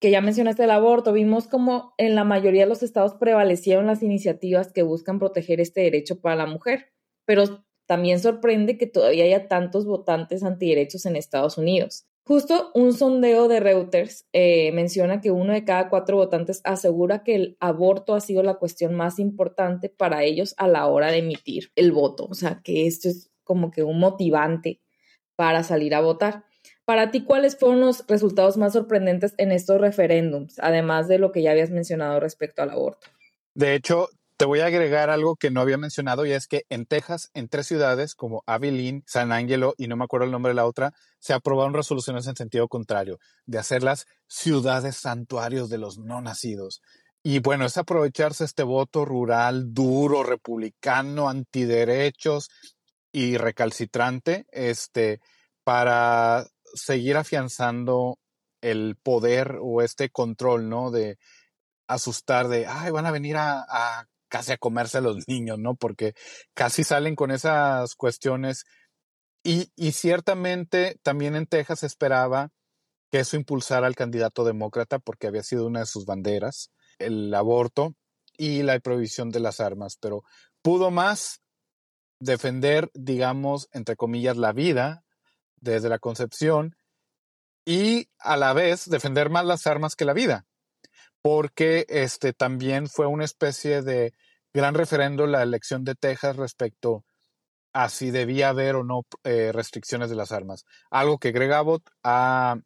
que 0.00 0.10
ya 0.10 0.20
mencionaste 0.20 0.64
el 0.64 0.72
aborto, 0.72 1.12
vimos 1.12 1.46
como 1.46 1.94
en 1.96 2.16
la 2.16 2.24
mayoría 2.24 2.62
de 2.62 2.68
los 2.68 2.82
estados 2.82 3.14
prevalecieron 3.14 3.86
las 3.86 4.02
iniciativas 4.02 4.72
que 4.72 4.82
buscan 4.82 5.20
proteger 5.20 5.60
este 5.60 5.82
derecho 5.82 6.20
para 6.20 6.34
la 6.34 6.46
mujer, 6.46 6.90
pero 7.24 7.64
también 7.86 8.18
sorprende 8.18 8.76
que 8.76 8.88
todavía 8.88 9.22
haya 9.22 9.46
tantos 9.46 9.86
votantes 9.86 10.42
antiderechos 10.42 11.06
en 11.06 11.14
Estados 11.14 11.56
Unidos. 11.56 12.09
Justo 12.30 12.70
un 12.74 12.92
sondeo 12.92 13.48
de 13.48 13.58
Reuters 13.58 14.24
eh, 14.32 14.70
menciona 14.70 15.20
que 15.20 15.32
uno 15.32 15.52
de 15.52 15.64
cada 15.64 15.88
cuatro 15.88 16.16
votantes 16.16 16.60
asegura 16.62 17.24
que 17.24 17.34
el 17.34 17.56
aborto 17.58 18.14
ha 18.14 18.20
sido 18.20 18.44
la 18.44 18.54
cuestión 18.54 18.94
más 18.94 19.18
importante 19.18 19.88
para 19.88 20.22
ellos 20.22 20.54
a 20.56 20.68
la 20.68 20.86
hora 20.86 21.10
de 21.10 21.18
emitir 21.18 21.72
el 21.74 21.90
voto. 21.90 22.28
O 22.30 22.34
sea, 22.34 22.60
que 22.62 22.86
esto 22.86 23.08
es 23.08 23.32
como 23.42 23.72
que 23.72 23.82
un 23.82 23.98
motivante 23.98 24.80
para 25.34 25.64
salir 25.64 25.92
a 25.92 26.02
votar. 26.02 26.44
Para 26.84 27.10
ti, 27.10 27.24
¿cuáles 27.24 27.58
fueron 27.58 27.80
los 27.80 28.06
resultados 28.06 28.56
más 28.56 28.74
sorprendentes 28.74 29.34
en 29.36 29.50
estos 29.50 29.80
referéndums, 29.80 30.60
además 30.60 31.08
de 31.08 31.18
lo 31.18 31.32
que 31.32 31.42
ya 31.42 31.50
habías 31.50 31.72
mencionado 31.72 32.20
respecto 32.20 32.62
al 32.62 32.70
aborto? 32.70 33.08
De 33.54 33.74
hecho, 33.74 34.08
te 34.40 34.46
voy 34.46 34.60
a 34.60 34.66
agregar 34.68 35.10
algo 35.10 35.36
que 35.36 35.50
no 35.50 35.60
había 35.60 35.76
mencionado 35.76 36.24
y 36.24 36.32
es 36.32 36.46
que 36.46 36.64
en 36.70 36.86
Texas, 36.86 37.28
en 37.34 37.50
tres 37.50 37.66
ciudades 37.66 38.14
como 38.14 38.42
Abilene, 38.46 39.02
San 39.06 39.32
Angelo 39.32 39.74
y 39.76 39.86
no 39.86 39.98
me 39.98 40.04
acuerdo 40.04 40.24
el 40.24 40.32
nombre 40.32 40.52
de 40.52 40.54
la 40.54 40.64
otra, 40.64 40.94
se 41.18 41.34
aprobaron 41.34 41.74
resoluciones 41.74 42.26
en 42.26 42.36
sentido 42.36 42.66
contrario, 42.66 43.18
de 43.44 43.58
hacerlas 43.58 44.06
ciudades 44.28 44.96
santuarios 44.96 45.68
de 45.68 45.76
los 45.76 45.98
no 45.98 46.22
nacidos. 46.22 46.80
Y 47.22 47.40
bueno, 47.40 47.66
es 47.66 47.76
aprovecharse 47.76 48.44
este 48.44 48.62
voto 48.62 49.04
rural 49.04 49.74
duro, 49.74 50.22
republicano, 50.22 51.28
antiderechos, 51.28 52.48
y 53.12 53.36
recalcitrante, 53.36 54.46
este, 54.52 55.20
para 55.64 56.46
seguir 56.72 57.18
afianzando 57.18 58.18
el 58.62 58.96
poder 58.96 59.58
o 59.60 59.82
este 59.82 60.08
control, 60.08 60.70
¿no? 60.70 60.90
De 60.90 61.18
asustar 61.88 62.48
de, 62.48 62.66
ay, 62.66 62.90
van 62.90 63.04
a 63.04 63.10
venir 63.10 63.36
a, 63.36 63.66
a 63.68 64.06
casi 64.30 64.52
a 64.52 64.56
comerse 64.56 64.98
a 64.98 65.02
los 65.02 65.16
niños, 65.28 65.58
¿no? 65.58 65.74
Porque 65.74 66.14
casi 66.54 66.84
salen 66.84 67.16
con 67.16 67.30
esas 67.30 67.94
cuestiones. 67.94 68.64
Y, 69.42 69.70
ciertamente 69.92 70.98
también 71.02 71.34
en 71.34 71.46
Texas 71.46 71.82
esperaba 71.82 72.50
que 73.10 73.20
eso 73.20 73.36
impulsara 73.36 73.86
al 73.86 73.96
candidato 73.96 74.44
demócrata 74.44 74.98
porque 74.98 75.26
había 75.26 75.42
sido 75.42 75.66
una 75.66 75.80
de 75.80 75.86
sus 75.86 76.04
banderas, 76.04 76.70
el 76.98 77.32
aborto 77.34 77.94
y 78.36 78.62
la 78.62 78.78
prohibición 78.80 79.30
de 79.30 79.40
las 79.40 79.60
armas, 79.60 79.96
pero 79.98 80.24
pudo 80.62 80.90
más 80.90 81.40
defender, 82.20 82.90
digamos, 82.94 83.68
entre 83.72 83.96
comillas, 83.96 84.36
la 84.36 84.52
vida 84.52 85.04
desde 85.56 85.88
la 85.88 85.98
concepción 85.98 86.76
y 87.64 88.08
a 88.18 88.36
la 88.36 88.52
vez 88.52 88.88
defender 88.88 89.30
más 89.30 89.46
las 89.46 89.66
armas 89.66 89.96
que 89.96 90.04
la 90.04 90.12
vida, 90.12 90.46
porque 91.22 91.86
este 91.88 92.32
también 92.32 92.88
fue 92.88 93.06
una 93.06 93.24
especie 93.24 93.82
de 93.82 94.14
gran 94.52 94.74
referendo 94.74 95.26
la 95.26 95.42
elección 95.42 95.84
de 95.84 95.94
Texas 95.94 96.36
respecto 96.36 97.04
a 97.72 97.88
si 97.88 98.10
debía 98.10 98.48
haber 98.48 98.74
o 98.76 98.84
no 98.84 99.02
eh, 99.24 99.52
restricciones 99.52 100.10
de 100.10 100.16
las 100.16 100.32
armas. 100.32 100.64
Algo 100.90 101.18
que 101.18 101.32
Greg 101.32 101.52
Abbott 101.52 101.88
ha 102.02 102.56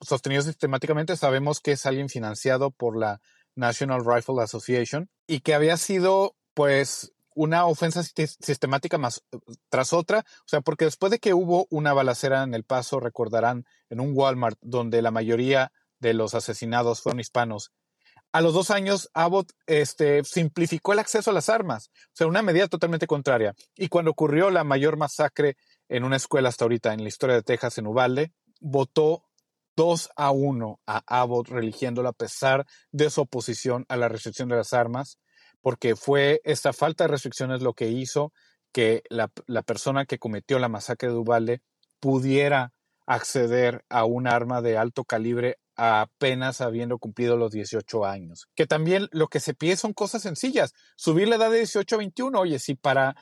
sostenido 0.00 0.42
sistemáticamente. 0.42 1.16
Sabemos 1.16 1.60
que 1.60 1.72
es 1.72 1.86
alguien 1.86 2.08
financiado 2.08 2.70
por 2.70 2.96
la 2.96 3.20
National 3.56 4.04
Rifle 4.04 4.42
Association 4.42 5.08
y 5.26 5.40
que 5.40 5.54
había 5.54 5.76
sido, 5.76 6.36
pues, 6.54 7.12
una 7.36 7.66
ofensa 7.66 8.02
sistemática 8.04 8.96
más 8.96 9.24
tras 9.68 9.92
otra, 9.92 10.20
o 10.20 10.46
sea, 10.46 10.60
porque 10.60 10.84
después 10.84 11.10
de 11.10 11.18
que 11.18 11.34
hubo 11.34 11.66
una 11.68 11.92
balacera 11.92 12.44
en 12.44 12.54
El 12.54 12.62
Paso, 12.62 13.00
recordarán, 13.00 13.64
en 13.90 13.98
un 13.98 14.12
Walmart 14.14 14.56
donde 14.60 15.02
la 15.02 15.10
mayoría 15.10 15.72
de 15.98 16.14
los 16.14 16.34
asesinados 16.34 17.00
fueron 17.00 17.18
hispanos, 17.18 17.72
a 18.34 18.40
los 18.40 18.52
dos 18.52 18.70
años 18.72 19.08
Abbott 19.14 19.52
este, 19.66 20.24
simplificó 20.24 20.92
el 20.92 20.98
acceso 20.98 21.30
a 21.30 21.34
las 21.34 21.48
armas, 21.48 21.90
o 21.94 22.16
sea, 22.16 22.26
una 22.26 22.42
medida 22.42 22.66
totalmente 22.66 23.06
contraria. 23.06 23.54
Y 23.76 23.88
cuando 23.88 24.10
ocurrió 24.10 24.50
la 24.50 24.64
mayor 24.64 24.96
masacre 24.96 25.56
en 25.88 26.02
una 26.02 26.16
escuela 26.16 26.48
hasta 26.48 26.64
ahorita 26.64 26.92
en 26.92 27.02
la 27.02 27.08
historia 27.08 27.36
de 27.36 27.42
Texas, 27.42 27.78
en 27.78 27.86
Uvalde, 27.86 28.32
votó 28.60 29.24
2 29.76 30.10
a 30.16 30.32
1 30.32 30.80
a 30.84 31.02
Abbott, 31.06 31.48
religiéndolo 31.48 32.08
a 32.08 32.12
pesar 32.12 32.66
de 32.90 33.08
su 33.08 33.20
oposición 33.20 33.86
a 33.88 33.96
la 33.96 34.08
restricción 34.08 34.48
de 34.48 34.56
las 34.56 34.72
armas 34.72 35.18
porque 35.64 35.96
fue 35.96 36.42
esta 36.44 36.74
falta 36.74 37.04
de 37.04 37.08
restricciones 37.08 37.62
lo 37.62 37.72
que 37.72 37.88
hizo 37.88 38.34
que 38.70 39.02
la, 39.08 39.28
persona 39.62 40.04
que 40.04 40.18
cometió 40.18 40.58
la 40.58 40.68
masacre 40.68 41.08
de 41.08 41.14
Uvalde 41.14 41.62
pudiera 42.00 42.74
acceder 43.06 43.82
a 43.88 44.04
un 44.04 44.26
arma 44.26 44.60
de 44.60 44.76
alto 44.76 45.04
calibre 45.04 45.56
apenas 45.76 46.60
habiendo 46.60 46.98
cumplido 46.98 47.36
los 47.36 47.52
18 47.52 48.04
años. 48.04 48.48
Que 48.54 48.66
también 48.66 49.08
lo 49.12 49.28
que 49.28 49.40
se 49.40 49.54
pide 49.54 49.76
son 49.76 49.92
cosas 49.92 50.22
sencillas. 50.22 50.72
Subir 50.96 51.28
la 51.28 51.36
edad 51.36 51.50
de 51.50 51.58
18 51.58 51.94
a 51.94 51.98
21. 51.98 52.40
Oye, 52.40 52.58
si 52.58 52.74
para 52.74 53.16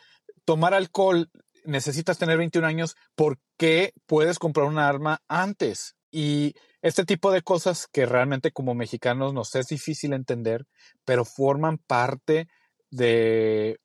tomar 0.44 0.74
alcohol 0.74 1.30
necesitas 1.64 2.18
tener 2.18 2.38
21 2.38 2.66
años, 2.66 2.96
¿por 3.14 3.38
qué 3.56 3.92
puedes 4.06 4.38
comprar 4.38 4.66
un 4.66 4.78
arma 4.78 5.22
antes? 5.28 5.96
Y 6.10 6.54
este 6.82 7.04
tipo 7.04 7.30
de 7.30 7.42
cosas 7.42 7.86
que 7.90 8.06
realmente 8.06 8.52
como 8.52 8.74
mexicanos 8.74 9.32
nos 9.32 9.54
es 9.54 9.68
difícil 9.68 10.12
entender, 10.12 10.66
pero 11.04 11.24
forman 11.24 11.78
parte 11.78 12.48
de, 12.90 13.78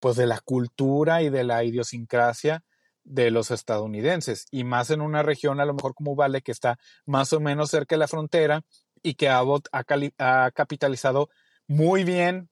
pues 0.00 0.16
de 0.16 0.26
la 0.26 0.40
cultura 0.40 1.22
y 1.22 1.28
de 1.28 1.44
la 1.44 1.64
idiosincrasia 1.64 2.64
de 3.08 3.30
los 3.30 3.50
estadounidenses 3.50 4.46
y 4.50 4.64
más 4.64 4.90
en 4.90 5.00
una 5.00 5.22
región 5.22 5.60
a 5.60 5.64
lo 5.64 5.74
mejor 5.74 5.94
como 5.94 6.14
Vale 6.14 6.42
que 6.42 6.52
está 6.52 6.78
más 7.06 7.32
o 7.32 7.40
menos 7.40 7.70
cerca 7.70 7.94
de 7.94 8.00
la 8.00 8.08
frontera 8.08 8.62
y 9.02 9.14
que 9.14 9.28
Abbott 9.28 9.68
ha, 9.72 10.50
capitalizado 10.52 11.28
muy 11.66 12.04
bien 12.04 12.50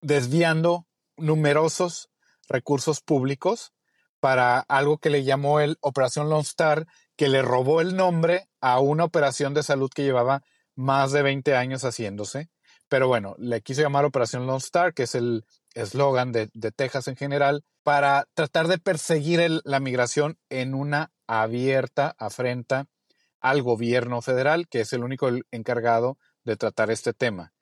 desviando 0.00 0.86
numerosos 1.16 2.08
recursos 2.48 3.00
públicos 3.00 3.72
para 4.20 4.60
algo 4.60 4.98
que 4.98 5.10
le 5.10 5.24
llamó 5.24 5.60
el 5.60 5.76
Operación 5.80 6.28
Lone 6.28 6.42
Star, 6.42 6.86
que 7.16 7.28
le 7.28 7.42
robó 7.42 7.80
el 7.80 7.96
nombre 7.96 8.48
a 8.60 8.80
una 8.80 9.04
operación 9.04 9.54
de 9.54 9.62
salud 9.62 9.90
que 9.94 10.02
llevaba 10.02 10.42
más 10.74 11.12
de 11.12 11.22
20 11.22 11.54
años 11.56 11.82
haciéndose. 11.82 12.48
Pero 12.88 13.08
bueno, 13.08 13.34
le 13.38 13.60
quiso 13.60 13.82
llamar 13.82 14.04
Operación 14.04 14.46
Lone 14.46 14.58
Star, 14.58 14.94
que 14.94 15.04
es 15.04 15.14
el 15.14 15.44
eslogan 15.74 16.32
de, 16.32 16.48
Texas 16.74 17.08
en 17.08 17.16
general, 17.16 17.64
para 17.82 18.26
tratar 18.34 18.68
de 18.68 18.78
perseguir 18.78 19.60
la 19.64 19.80
migración 19.80 20.38
en 20.48 20.74
una 20.74 21.12
abierta 21.26 22.14
afrenta 22.18 22.86
al 23.40 23.62
gobierno 23.62 24.22
federal, 24.22 24.66
que 24.68 24.80
es 24.80 24.92
el 24.92 25.04
único 25.04 25.30
encargado 25.50 26.18
de 26.44 26.56
tratar 26.56 26.90
este 26.90 27.12
tema. 27.12 27.52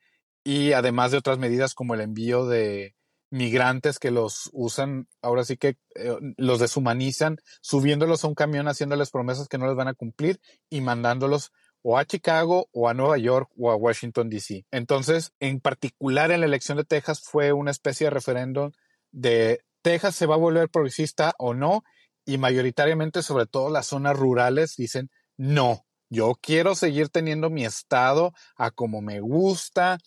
Y 0.45 0.73
además 0.73 1.11
de 1.11 1.19
otras 1.19 1.39
medidas 1.39 1.75
como 1.75 1.95
el 1.95 2.01
envío 2.01 2.47
de 2.47 2.95
migrantes 3.31 3.99
que 3.99 4.13
los 4.13 4.49
usan, 4.53 5.09
ahora 5.21 5.45
sí 5.45 5.57
que 5.57 5.77
eh, 5.97 6.17
los 6.37 6.61
deshumanizan, 6.61 7.39
subiéndolos 7.61 8.25
a 8.25 8.29
un 8.29 8.35
camión, 8.35 8.69
haciéndoles 8.69 9.11
promesas 9.11 9.49
que 9.49 9.59
no 9.59 9.67
les 9.67 9.75
van 9.75 9.89
a 9.89 9.95
cumplir 9.95 10.41
y 10.71 10.81
mandándolos 10.81 11.51
o 11.89 11.97
a 11.97 12.05
Chicago 12.05 12.69
o 12.73 12.89
a 12.89 12.95
Nueva 12.95 13.17
York 13.17 13.49
o 13.57 13.71
a 13.71 13.77
Washington, 13.77 14.29
D.C. 14.29 14.67
Entonces, 14.73 15.33
en 15.39 15.61
particular 15.61 16.33
en 16.33 16.41
la 16.41 16.47
elección 16.47 16.77
de 16.77 16.85
Texas 16.85 17.21
fue 17.21 17.53
una 17.53 17.71
especie 17.71 18.07
de 18.07 18.11
referéndum 18.11 18.73
de 19.13 19.61
Texas 19.83 20.17
se 20.17 20.27
va 20.27 20.35
a 20.35 20.39
volver 20.39 20.69
progresista 20.69 21.35
o 21.39 21.55
no, 21.55 21.85
y 22.25 22.39
mayoritariamente, 22.39 23.23
sobre 23.23 23.47
todo 23.47 23.71
las 23.71 23.87
zonas 23.87 24.17
rurales, 24.17 24.75
dicen 24.77 25.11
no. 25.37 25.87
Yo 26.11 26.35
quiero 26.41 26.75
seguir 26.75 27.09
teniendo 27.09 27.51
mi 27.51 27.65
estado 27.65 28.33
a 28.57 28.73
como 28.73 29.01
me 29.01 29.21
gusta, 29.21 29.99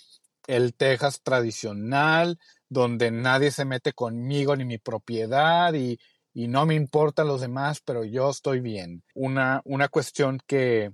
el 0.47 0.75
Texas 0.75 1.21
tradicional, 1.23 2.39
donde 2.67 3.09
nadie 3.09 3.51
se 3.51 3.63
mete 3.63 3.93
conmigo 3.93 4.53
ni 4.57 4.65
mi 4.65 4.79
propiedad 4.79 5.73
y, 5.73 5.97
no 6.33 6.65
me 6.65 6.75
importan 6.75 7.27
los 7.27 7.41
demás, 7.41 7.81
pero 7.83 8.05
yo 8.05 8.29
estoy 8.29 8.61
bien. 8.61 9.03
Una, 9.13 9.61
una 9.65 9.89
cuestión 9.89 10.39
que 10.47 10.91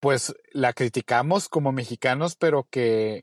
pues 0.00 0.34
la 0.52 0.72
criticamos 0.72 1.48
como 1.48 1.72
mexicanos, 1.72 2.36
pero 2.36 2.68
que 2.70 3.22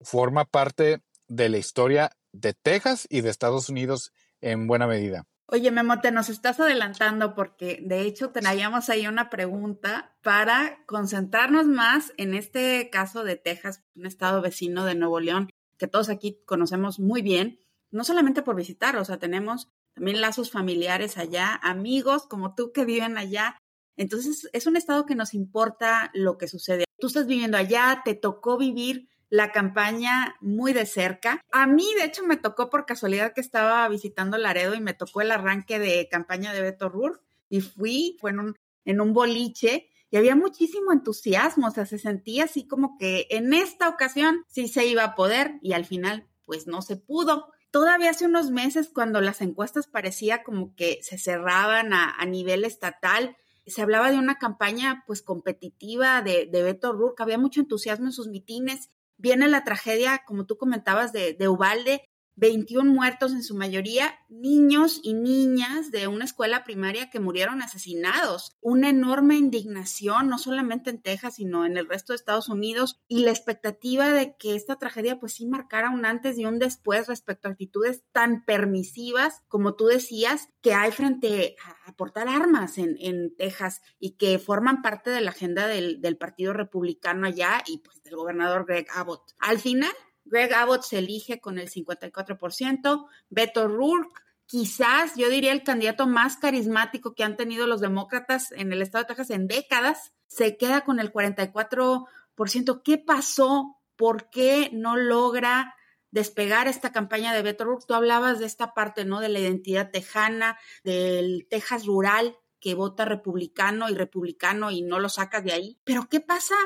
forma 0.00 0.44
parte 0.44 1.02
de 1.28 1.48
la 1.48 1.58
historia 1.58 2.10
de 2.32 2.54
Texas 2.54 3.06
y 3.10 3.20
de 3.20 3.30
Estados 3.30 3.68
Unidos 3.68 4.12
en 4.40 4.66
buena 4.66 4.86
medida. 4.86 5.26
Oye, 5.52 5.72
Memote, 5.72 6.12
nos 6.12 6.28
estás 6.28 6.60
adelantando 6.60 7.34
porque 7.34 7.80
de 7.82 8.02
hecho 8.02 8.30
teníamos 8.30 8.88
ahí 8.88 9.08
una 9.08 9.30
pregunta 9.30 10.16
para 10.22 10.84
concentrarnos 10.86 11.66
más 11.66 12.12
en 12.18 12.34
este 12.34 12.88
caso 12.88 13.24
de 13.24 13.34
Texas, 13.34 13.82
un 13.96 14.06
estado 14.06 14.42
vecino 14.42 14.84
de 14.84 14.94
Nuevo 14.94 15.18
León, 15.18 15.50
que 15.76 15.88
todos 15.88 16.08
aquí 16.08 16.40
conocemos 16.46 17.00
muy 17.00 17.20
bien, 17.20 17.58
no 17.90 18.04
solamente 18.04 18.42
por 18.42 18.54
visitar, 18.54 18.96
o 18.96 19.04
sea, 19.04 19.18
tenemos 19.18 19.68
también 19.94 20.20
lazos 20.20 20.52
familiares 20.52 21.18
allá, 21.18 21.58
amigos 21.64 22.28
como 22.28 22.54
tú 22.54 22.70
que 22.72 22.84
viven 22.84 23.18
allá. 23.18 23.58
Entonces, 24.00 24.48
es 24.54 24.66
un 24.66 24.78
estado 24.78 25.04
que 25.04 25.14
nos 25.14 25.34
importa 25.34 26.10
lo 26.14 26.38
que 26.38 26.48
sucede. 26.48 26.86
Tú 26.98 27.08
estás 27.08 27.26
viviendo 27.26 27.58
allá, 27.58 28.00
te 28.02 28.14
tocó 28.14 28.56
vivir 28.56 29.10
la 29.28 29.52
campaña 29.52 30.36
muy 30.40 30.72
de 30.72 30.86
cerca. 30.86 31.42
A 31.52 31.66
mí, 31.66 31.84
de 31.98 32.06
hecho, 32.06 32.24
me 32.24 32.38
tocó 32.38 32.70
por 32.70 32.86
casualidad 32.86 33.34
que 33.34 33.42
estaba 33.42 33.86
visitando 33.90 34.38
Laredo 34.38 34.74
y 34.74 34.80
me 34.80 34.94
tocó 34.94 35.20
el 35.20 35.30
arranque 35.30 35.78
de 35.78 36.08
campaña 36.10 36.54
de 36.54 36.62
Beto 36.62 36.88
Rur 36.88 37.22
y 37.50 37.60
fui, 37.60 38.16
fue 38.18 38.30
en 38.30 38.40
un, 38.40 38.58
en 38.86 39.02
un 39.02 39.12
boliche 39.12 39.90
y 40.10 40.16
había 40.16 40.34
muchísimo 40.34 40.92
entusiasmo, 40.92 41.66
o 41.66 41.70
sea, 41.70 41.84
se 41.84 41.98
sentía 41.98 42.44
así 42.44 42.66
como 42.66 42.96
que 42.96 43.26
en 43.28 43.52
esta 43.52 43.86
ocasión 43.86 44.46
sí 44.48 44.66
se 44.68 44.86
iba 44.86 45.04
a 45.04 45.14
poder 45.14 45.58
y 45.60 45.74
al 45.74 45.84
final 45.84 46.26
pues 46.46 46.66
no 46.66 46.80
se 46.80 46.96
pudo. 46.96 47.52
Todavía 47.70 48.08
hace 48.08 48.24
unos 48.24 48.50
meses 48.50 48.88
cuando 48.88 49.20
las 49.20 49.42
encuestas 49.42 49.88
parecía 49.88 50.42
como 50.42 50.74
que 50.74 51.00
se 51.02 51.18
cerraban 51.18 51.92
a, 51.92 52.24
nivel 52.24 52.64
estatal, 52.64 53.36
se 53.70 53.82
hablaba 53.82 54.10
de 54.10 54.18
una 54.18 54.36
campaña 54.36 55.04
pues 55.06 55.22
competitiva 55.22 56.22
de, 56.22 56.46
de 56.50 56.62
Beto 56.62 56.90
O'Rourke, 56.90 57.22
había 57.22 57.38
mucho 57.38 57.60
entusiasmo 57.60 58.06
en 58.06 58.12
sus 58.12 58.28
mitines. 58.28 58.90
Viene 59.16 59.48
la 59.48 59.64
tragedia, 59.64 60.22
como 60.26 60.46
tú 60.46 60.56
comentabas, 60.56 61.12
de, 61.12 61.34
de 61.34 61.48
Ubalde, 61.48 62.09
21 62.40 62.90
muertos, 62.90 63.32
en 63.32 63.42
su 63.42 63.54
mayoría 63.54 64.18
niños 64.30 65.00
y 65.02 65.12
niñas 65.12 65.90
de 65.90 66.08
una 66.08 66.24
escuela 66.24 66.64
primaria 66.64 67.10
que 67.10 67.20
murieron 67.20 67.60
asesinados. 67.60 68.56
Una 68.62 68.88
enorme 68.88 69.36
indignación, 69.36 70.28
no 70.28 70.38
solamente 70.38 70.88
en 70.88 71.02
Texas, 71.02 71.36
sino 71.36 71.66
en 71.66 71.76
el 71.76 71.86
resto 71.86 72.12
de 72.12 72.16
Estados 72.16 72.48
Unidos, 72.48 72.98
y 73.08 73.24
la 73.24 73.30
expectativa 73.30 74.10
de 74.10 74.36
que 74.36 74.54
esta 74.54 74.76
tragedia 74.76 75.20
pues 75.20 75.34
sí 75.34 75.46
marcara 75.46 75.90
un 75.90 76.06
antes 76.06 76.38
y 76.38 76.46
un 76.46 76.58
después 76.58 77.08
respecto 77.08 77.48
a 77.48 77.52
actitudes 77.52 78.04
tan 78.12 78.44
permisivas, 78.44 79.42
como 79.48 79.74
tú 79.74 79.86
decías, 79.86 80.48
que 80.62 80.72
hay 80.72 80.92
frente 80.92 81.56
a 81.84 81.94
portar 81.96 82.28
armas 82.28 82.78
en, 82.78 82.98
Texas 83.36 83.82
y 83.98 84.12
que 84.12 84.38
forman 84.38 84.82
parte 84.82 85.10
de 85.10 85.20
la 85.20 85.30
agenda 85.30 85.66
del, 85.66 86.00
del 86.00 86.16
Partido 86.16 86.52
Republicano 86.52 87.26
allá 87.26 87.62
y 87.66 87.78
pues 87.78 88.02
del 88.02 88.16
gobernador 88.16 88.64
Greg 88.66 88.86
Abbott. 88.94 89.34
Al 89.38 89.58
final, 89.58 89.90
Greg 90.30 90.52
Abbott 90.54 90.82
se 90.82 90.98
elige 90.98 91.40
con 91.40 91.58
el 91.58 91.70
54%, 91.70 93.06
Beto 93.28 93.68
Rourke 93.68 94.20
quizás 94.50 95.12
yo 95.14 95.28
diría 95.28 95.52
el 95.52 95.62
candidato 95.62 96.08
más 96.08 96.36
carismático 96.36 97.14
que 97.14 97.22
han 97.22 97.36
tenido 97.36 97.68
los 97.68 97.80
demócratas 97.80 98.50
en 98.50 98.72
el 98.72 98.82
estado 98.82 99.04
de 99.04 99.08
Texas 99.08 99.30
en 99.30 99.46
décadas, 99.46 100.12
se 100.26 100.56
queda 100.56 100.80
con 100.80 100.98
el 100.98 101.12
44%. 101.12 102.82
¿Qué 102.82 102.98
pasó? 102.98 103.76
¿Por 103.94 104.28
qué 104.28 104.70
no 104.72 104.96
logra 104.96 105.76
despegar 106.10 106.66
esta 106.66 106.90
campaña 106.90 107.32
de 107.32 107.42
Beto 107.42 107.62
O'Rourke? 107.62 107.86
Tú 107.86 107.94
hablabas 107.94 108.40
de 108.40 108.46
esta 108.46 108.74
parte, 108.74 109.04
¿no? 109.04 109.20
De 109.20 109.28
la 109.28 109.38
identidad 109.38 109.92
tejana, 109.92 110.58
del 110.82 111.46
Texas 111.48 111.86
rural 111.86 112.36
que 112.58 112.74
vota 112.74 113.04
republicano 113.04 113.88
y 113.88 113.94
republicano 113.94 114.72
y 114.72 114.82
no 114.82 114.98
lo 114.98 115.08
sacas 115.08 115.44
de 115.44 115.52
ahí. 115.52 115.78
Pero 115.84 116.08
¿qué 116.10 116.20
pasa 116.20 116.56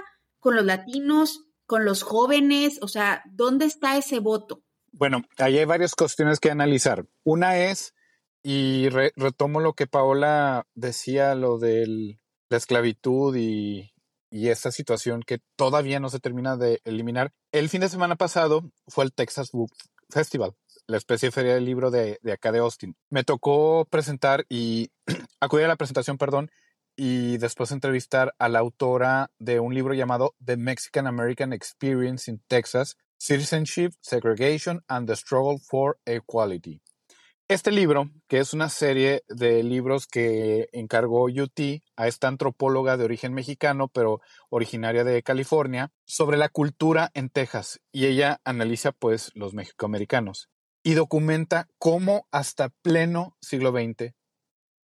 con 0.41 0.57
los 0.57 0.65
latinos, 0.65 1.45
con 1.67 1.85
los 1.85 2.03
jóvenes? 2.03 2.79
O 2.83 2.89
sea, 2.89 3.23
¿dónde 3.27 3.67
está 3.67 3.97
ese 3.97 4.21
voto? 4.21 4.63
Bueno, 4.93 5.23
ahí 5.39 5.59
hay 5.59 5.65
varias 5.65 5.95
cuestiones 5.95 6.39
que 6.41 6.51
analizar. 6.51 7.07
Una 7.25 7.59
es, 7.59 7.95
y 8.43 8.89
retomo 8.91 9.61
lo 9.61 9.73
que 9.73 9.87
Paola 9.87 10.67
decía, 10.75 11.35
lo 11.35 11.59
de 11.59 12.19
la 12.51 12.57
esclavitud 12.57 13.35
y, 13.37 13.93
y 14.31 14.49
esta 14.49 14.71
situación 14.71 15.23
que 15.23 15.41
todavía 15.57 15.99
no 15.99 16.11
se 16.11 16.21
termina 16.21 16.57
de 16.57 16.81
eliminar. 16.85 17.33
El 17.53 17.69
fin 17.69 17.81
de 17.81 17.89
semana 17.89 18.17
pasado 18.17 18.71
fue 18.87 19.05
el 19.05 19.13
Texas 19.13 19.51
Book 19.51 19.73
Festival, 20.11 20.55
la 20.87 20.97
especie 20.97 21.29
de 21.29 21.33
feria 21.33 21.55
del 21.55 21.65
libro 21.65 21.91
de, 21.91 22.19
de 22.23 22.33
acá 22.33 22.53
de 22.53 22.59
Austin. 22.59 22.97
Me 23.11 23.25
tocó 23.25 23.87
presentar 23.91 24.45
y 24.49 24.91
acudir 25.41 25.65
a 25.65 25.69
la 25.69 25.77
presentación, 25.77 26.19
perdón, 26.19 26.51
y 26.97 27.39
después 27.39 27.73
entrevistar 27.73 28.35
a 28.39 28.49
la 28.49 28.61
autora 28.61 29.31
de 29.39 29.61
un 29.61 29.75
libro 29.75 29.95
llamado 29.95 30.35
The 30.45 30.57
Mexican 30.57 31.07
American 31.07 31.53
Experience 31.53 32.31
in 32.31 32.43
Texas, 32.49 32.97
Citizenship, 33.19 33.93
Segregation 34.01 34.83
and 34.89 35.09
the 35.09 35.17
Struggle 35.17 35.59
for 35.59 35.99
Equality. 36.05 36.81
Este 37.47 37.71
libro, 37.71 38.11
que 38.27 38.39
es 38.39 38.55
una 38.55 38.71
serie 38.71 39.23
de 39.29 39.63
libros 39.63 40.07
que 40.07 40.69
encargó 40.73 41.25
UT 41.25 41.61
a 41.95 42.09
esta 42.09 42.29
antropóloga 42.29 42.97
de 42.97 43.05
origen 43.05 43.35
mexicano, 43.35 43.89
pero 43.89 44.21
originaria 44.49 45.05
de 45.05 45.23
California, 45.23 45.93
sobre 46.07 46.39
la 46.39 46.49
cultura 46.49 47.11
en 47.13 47.29
Texas, 47.29 47.81
y 47.93 48.07
ella 48.07 48.41
analiza 48.45 48.93
pues 48.93 49.31
los 49.35 49.53
mexicoamericanos 49.53 50.49
y 50.85 50.95
documenta 50.95 51.67
cómo 51.79 52.29
hasta 52.31 52.69
pleno 52.69 53.37
siglo 53.41 53.73
XX 53.73 54.15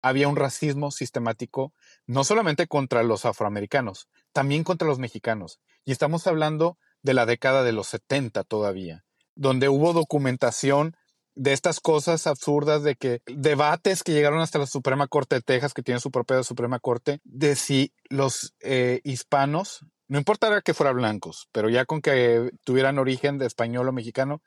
había 0.02 0.28
un 0.28 0.36
racismo 0.36 0.92
sistemático, 0.92 1.74
no 2.08 2.24
solamente 2.24 2.68
contra 2.68 3.04
los 3.04 3.26
afroamericanos, 3.26 4.08
también 4.34 4.64
contra 4.64 4.88
los 4.88 4.98
mexicanos. 4.98 5.60
Y 5.86 5.92
estamos 5.92 6.26
hablando 6.26 6.78
de 7.04 7.14
la 7.14 7.26
década 7.26 7.64
de 7.64 7.74
los 7.74 7.88
70 7.88 8.44
todavía, 8.44 9.06
donde 9.36 9.70
hubo 9.70 9.94
documentación 9.94 10.96
de 11.36 11.54
estas 11.54 11.80
cosas 11.80 12.26
absurdas 12.26 12.82
de 12.82 12.96
que 12.96 13.22
debates 13.28 14.02
que 14.02 14.12
llegaron 14.12 14.40
hasta 14.40 14.58
la 14.58 14.66
Suprema 14.66 15.08
Corte 15.08 15.36
de 15.36 15.42
Texas, 15.42 15.74
que 15.74 15.84
tiene 15.84 16.00
su 16.00 16.10
propia 16.10 16.42
Suprema 16.42 16.80
Corte, 16.80 17.20
de 17.24 17.56
si 17.56 17.94
los 18.10 18.56
eh, 18.60 19.02
hispanos, 19.04 19.86
no 20.08 20.18
importara 20.18 20.62
que 20.62 20.74
fueran 20.74 20.96
blancos, 20.96 21.48
pero 21.52 21.70
ya 21.70 21.86
con 21.86 22.02
que 22.02 22.50
tuvieran 22.64 22.98
origen 22.98 23.38
de 23.38 23.46
español 23.46 23.88
o 23.88 23.92
mexicano, 23.92 24.42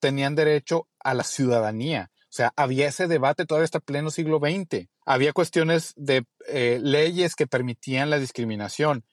tenían 0.00 0.34
derecho 0.34 0.86
a 1.00 1.14
la 1.14 1.24
ciudadanía. 1.24 2.10
O 2.32 2.34
sea, 2.34 2.54
había 2.56 2.88
ese 2.88 3.08
debate 3.08 3.44
todavía 3.44 3.66
hasta 3.66 3.78
pleno 3.78 4.10
siglo 4.10 4.38
XX. 4.38 4.88
Había 5.04 5.34
cuestiones 5.34 5.92
de 5.96 6.24
eh, 6.48 6.80
leyes 6.82 7.34
que 7.34 7.46
permitían 7.46 8.08
la 8.08 8.18
discriminación 8.18 9.04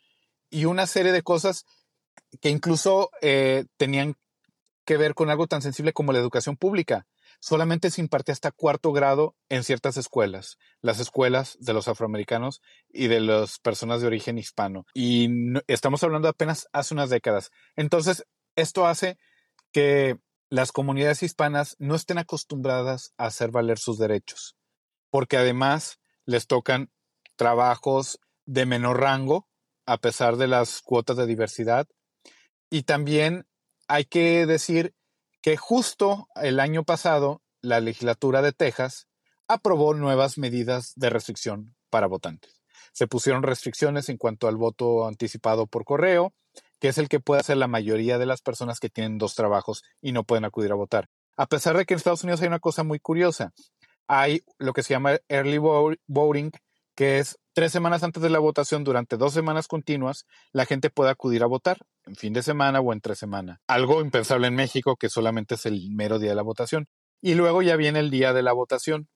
y 0.49 0.63
una 0.63 0.87
serie 0.87 1.11
de 1.11 1.21
cosas 1.21 1.65
que 2.39 2.49
incluso 2.49 3.09
eh, 3.21 3.65
tenían 3.75 4.15
que 4.85 4.95
ver 4.95 5.15
con 5.15 5.29
algo 5.29 5.47
tan 5.47 5.61
sensible 5.61 5.91
como 5.91 6.13
la 6.13 6.19
educación 6.19 6.55
pública. 6.55 7.07
Solamente 7.41 7.91
se 7.91 7.99
impartía 7.99 8.31
hasta 8.31 8.51
cuarto 8.51 8.93
grado 8.93 9.35
en 9.49 9.65
ciertas 9.65 9.97
escuelas, 9.97 10.57
las 10.79 11.01
escuelas 11.01 11.57
de 11.59 11.73
los 11.73 11.89
afroamericanos 11.89 12.61
y 12.87 13.07
de 13.07 13.19
las 13.19 13.59
personas 13.59 13.99
de 13.99 14.07
origen 14.07 14.37
hispano. 14.37 14.85
Y 14.93 15.27
estamos 15.67 16.05
hablando 16.05 16.29
apenas 16.29 16.69
hace 16.71 16.93
unas 16.93 17.09
décadas. 17.09 17.51
Entonces, 17.75 18.25
esto 18.55 18.87
hace 18.87 19.17
que 19.73 20.17
las 20.49 20.71
comunidades 20.71 21.21
hispanas 21.23 21.75
no 21.79 21.95
estén 21.95 22.17
acostumbradas 22.17 23.13
a 23.17 23.25
hacer 23.25 23.51
valer 23.51 23.77
sus 23.77 23.97
derechos, 23.97 24.55
porque 25.11 25.37
además 25.37 25.99
les 26.25 26.47
tocan 26.47 26.91
trabajos 27.35 28.19
de 28.45 28.65
menor 28.65 28.99
rango, 28.99 29.47
a 29.85 29.97
pesar 29.97 30.37
de 30.37 30.47
las 30.47 30.81
cuotas 30.81 31.17
de 31.17 31.25
diversidad, 31.25 31.87
y 32.69 32.83
también 32.83 33.47
hay 33.87 34.05
que 34.05 34.45
decir 34.45 34.93
que 35.41 35.57
justo 35.57 36.27
el 36.35 36.59
año 36.59 36.83
pasado 36.83 37.41
la 37.61 37.79
legislatura 37.79 38.41
de 38.41 38.51
Texas 38.51 39.07
aprobó 39.47 39.93
nuevas 39.93 40.37
medidas 40.37 40.93
de 40.95 41.09
restricción 41.09 41.75
para 41.89 42.07
votantes. 42.07 42.61
Se 42.91 43.07
pusieron 43.07 43.43
restricciones 43.43 44.09
en 44.09 44.17
cuanto 44.17 44.47
al 44.47 44.57
voto 44.57 45.07
anticipado 45.07 45.67
por 45.67 45.85
correo, 45.85 46.33
que 46.79 46.87
es 46.89 46.97
el 46.97 47.09
que 47.09 47.19
puede 47.19 47.41
hacer 47.41 47.57
la 47.57 47.67
mayoría 47.67 48.17
de 48.17 48.25
las 48.25 48.41
personas 48.41 48.79
que 48.79 48.89
tienen 48.89 49.17
dos 49.17 49.35
trabajos 49.35 49.83
y 50.01 50.11
no 50.11 50.23
pueden 50.23 50.45
acudir 50.45 50.71
a 50.71 50.75
votar. 50.75 51.07
A 51.37 51.47
pesar 51.47 51.77
de 51.77 51.85
que 51.85 51.93
en 51.93 51.97
Estados 51.97 52.23
Unidos 52.23 52.41
hay 52.41 52.47
una 52.47 52.59
cosa 52.59 52.83
muy 52.83 52.99
curiosa, 52.99 53.51
hay 54.07 54.41
lo 54.57 54.73
que 54.73 54.83
se 54.83 54.93
llama 54.93 55.17
early 55.29 55.59
voting, 56.07 56.51
que 56.95 57.19
es 57.19 57.37
tres 57.53 57.71
semanas 57.71 58.03
antes 58.03 58.21
de 58.21 58.29
la 58.29 58.39
votación, 58.39 58.83
durante 58.83 59.15
dos 59.15 59.33
semanas 59.33 59.67
continuas, 59.67 60.25
la 60.51 60.65
gente 60.65 60.89
puede 60.89 61.11
acudir 61.11 61.43
a 61.43 61.47
votar, 61.47 61.77
en 62.05 62.15
fin 62.15 62.33
de 62.33 62.43
semana 62.43 62.79
o 62.79 62.91
entre 62.91 63.15
semana. 63.15 63.61
Algo 63.67 64.01
impensable 64.01 64.47
en 64.47 64.55
México, 64.55 64.95
que 64.95 65.09
solamente 65.09 65.55
es 65.55 65.65
el 65.65 65.91
mero 65.91 66.19
día 66.19 66.31
de 66.31 66.35
la 66.35 66.41
votación. 66.41 66.87
Y 67.21 67.35
luego 67.35 67.61
ya 67.61 67.75
viene 67.75 67.99
el 67.99 68.09
día 68.09 68.33
de 68.33 68.43
la 68.43 68.53
votación. 68.53 69.07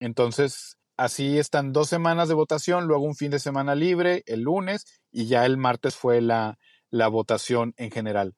Entonces, 0.00 0.76
así 0.96 1.38
están 1.38 1.72
dos 1.72 1.88
semanas 1.88 2.28
de 2.28 2.34
votación, 2.34 2.86
luego 2.86 3.04
un 3.04 3.14
fin 3.14 3.30
de 3.30 3.38
semana 3.38 3.74
libre, 3.74 4.22
el 4.26 4.40
lunes, 4.42 4.84
y 5.10 5.26
ya 5.26 5.46
el 5.46 5.56
martes 5.56 5.94
fue 5.94 6.20
la, 6.20 6.58
la 6.92 7.08
votación 7.08 7.74
en 7.76 7.90
general. 7.90 8.34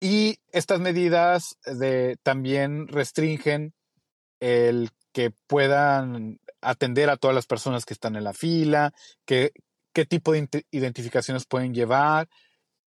Y 0.00 0.38
estas 0.52 0.80
medidas 0.80 1.56
de, 1.64 2.16
también 2.24 2.88
restringen 2.88 3.74
el 4.40 4.90
que 5.12 5.32
puedan 5.46 6.40
atender 6.60 7.10
a 7.10 7.16
todas 7.16 7.34
las 7.34 7.46
personas 7.46 7.84
que 7.84 7.94
están 7.94 8.16
en 8.16 8.24
la 8.24 8.32
fila, 8.32 8.92
qué 9.24 9.52
tipo 10.08 10.32
de 10.32 10.48
identificaciones 10.70 11.46
pueden 11.46 11.74
llevar, 11.74 12.28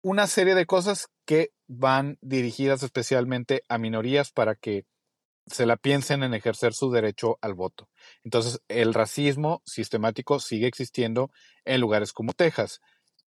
una 0.01 0.27
serie 0.27 0.55
de 0.55 0.65
cosas 0.65 1.07
que 1.25 1.51
van 1.67 2.17
dirigidas 2.21 2.83
especialmente 2.83 3.63
a 3.69 3.77
minorías 3.77 4.31
para 4.31 4.55
que 4.55 4.85
se 5.47 5.65
la 5.65 5.75
piensen 5.75 6.23
en 6.23 6.33
ejercer 6.33 6.73
su 6.73 6.91
derecho 6.91 7.37
al 7.41 7.53
voto. 7.53 7.89
Entonces, 8.23 8.61
el 8.67 8.93
racismo 8.93 9.61
sistemático 9.65 10.39
sigue 10.39 10.67
existiendo 10.67 11.29
en 11.65 11.81
lugares 11.81 12.13
como 12.13 12.33
Texas. 12.33 12.79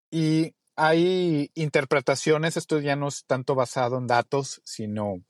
Y 0.09 0.54
hay 0.75 1.51
interpretaciones, 1.53 2.57
esto 2.57 2.79
ya 2.79 2.95
no 2.95 3.07
es 3.07 3.25
tanto 3.25 3.55
basado 3.55 3.97
en 3.97 4.07
datos, 4.07 4.61
sino 4.65 5.23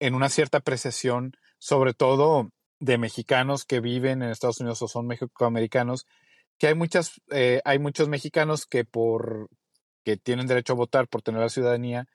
en 0.00 0.14
una 0.14 0.28
cierta 0.28 0.58
apreciación, 0.58 1.32
sobre 1.58 1.94
todo 1.94 2.50
de 2.80 2.98
mexicanos 2.98 3.64
que 3.64 3.80
viven 3.80 4.22
en 4.22 4.30
Estados 4.30 4.60
Unidos 4.60 4.82
o 4.82 4.88
son 4.88 5.06
mexicoamericanos, 5.06 6.06
que 6.58 6.66
hay 6.66 6.74
muchas, 6.74 7.20
eh, 7.30 7.60
hay 7.64 7.78
muchos 7.78 8.08
mexicanos 8.08 8.66
que 8.66 8.84
por 8.84 9.48
que 10.04 10.16
tienen 10.16 10.48
derecho 10.48 10.72
a 10.72 10.76
votar 10.76 11.08
por 11.08 11.22
tener 11.22 11.40
la 11.40 11.48
ciudadanía, 11.48 12.06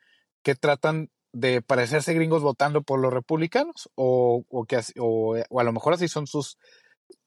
que 0.44 0.56
tratan 0.56 1.10
de 1.32 1.62
parecerse 1.62 2.14
gringos 2.14 2.42
votando 2.42 2.82
por 2.82 3.00
los 3.00 3.14
republicanos, 3.14 3.90
o, 3.96 4.44
o 4.50 4.66
que 4.66 4.78
o, 5.00 5.38
o 5.50 5.60
a 5.60 5.64
lo 5.64 5.72
mejor 5.72 5.94
así 5.94 6.08
son 6.08 6.28
sus, 6.28 6.58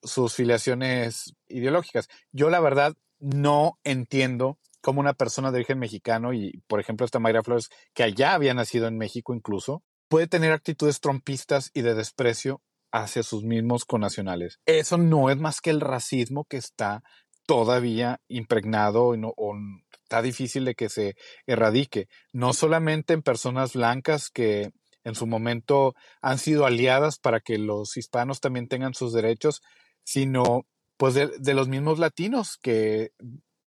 sus 0.03 0.35
filiaciones 0.35 1.35
ideológicas. 1.49 2.09
Yo 2.33 2.51
la 2.51 2.61
verdad 2.61 2.95
no 3.19 3.79
entiendo 3.85 4.59
cómo 4.81 5.01
una 5.01 5.15
persona 5.15 5.51
de 5.51 5.59
origen 5.59 5.79
mexicano, 5.79 6.33
y 6.33 6.63
por 6.67 6.81
ejemplo 6.81 7.05
esta 7.05 7.19
Mayra 7.19 7.43
Flores, 7.43 7.71
que 7.95 8.03
allá 8.03 8.35
había 8.35 8.55
nacido 8.55 8.87
en 8.87 8.99
México 8.99 9.35
incluso, 9.35 9.83
puede 10.09 10.27
tener 10.27 10.53
actitudes 10.53 11.01
trompistas 11.01 11.71
y 11.75 11.83
de 11.83 11.95
desprecio 11.95 12.63
hacia 12.93 13.23
sus 13.23 13.45
mismos 13.45 13.85
conacionales. 13.85 14.59
Eso 14.67 14.99
no 14.99 15.31
es 15.31 15.39
más 15.39 15.61
que 15.61 15.71
el 15.71 15.81
racismo 15.81 16.45
que 16.45 16.57
está 16.57 17.03
todavía 17.47 18.21
impregnado 18.29 19.17
no, 19.17 19.33
o 19.37 19.55
está 20.03 20.23
difícil 20.23 20.65
de 20.65 20.75
que 20.75 20.89
se 20.89 21.17
erradique, 21.47 22.09
no 22.33 22.53
solamente 22.53 23.13
en 23.13 23.23
personas 23.23 23.75
blancas 23.75 24.31
que 24.31 24.73
en 25.05 25.15
su 25.15 25.27
momento 25.27 25.95
han 26.21 26.39
sido 26.39 26.67
aliadas 26.67 27.19
para 27.19 27.41
que 27.41 27.59
los 27.59 27.97
hispanos 27.97 28.41
también 28.41 28.69
tengan 28.69 28.95
sus 28.95 29.13
derechos, 29.13 29.63
sino 30.05 30.67
pues 30.97 31.15
de 31.15 31.55
los 31.55 31.69
mismos 31.69 31.99
latinos 31.99 32.59
que 32.61 33.13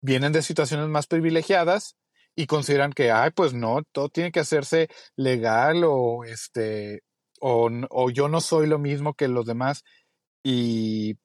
vienen 0.03 0.33
de 0.33 0.41
situaciones 0.41 0.89
más 0.89 1.07
privilegiadas 1.07 1.95
y 2.35 2.45
consideran 2.45 2.91
que, 2.91 3.09
ay, 3.11 3.31
pues 3.31 3.53
no, 3.53 3.83
todo 3.91 4.09
tiene 4.09 4.31
que 4.31 4.41
hacerse 4.41 4.89
legal 5.15 5.83
o 5.85 6.25
este, 6.25 7.03
o, 7.39 7.69
yo 8.11 8.27
no 8.27 8.41
soy 8.41 8.67
lo 8.67 8.79
mismo 8.79 9.13
que 9.13 9.27
los 9.27 9.45
demás 9.45 9.83
y 10.43 11.15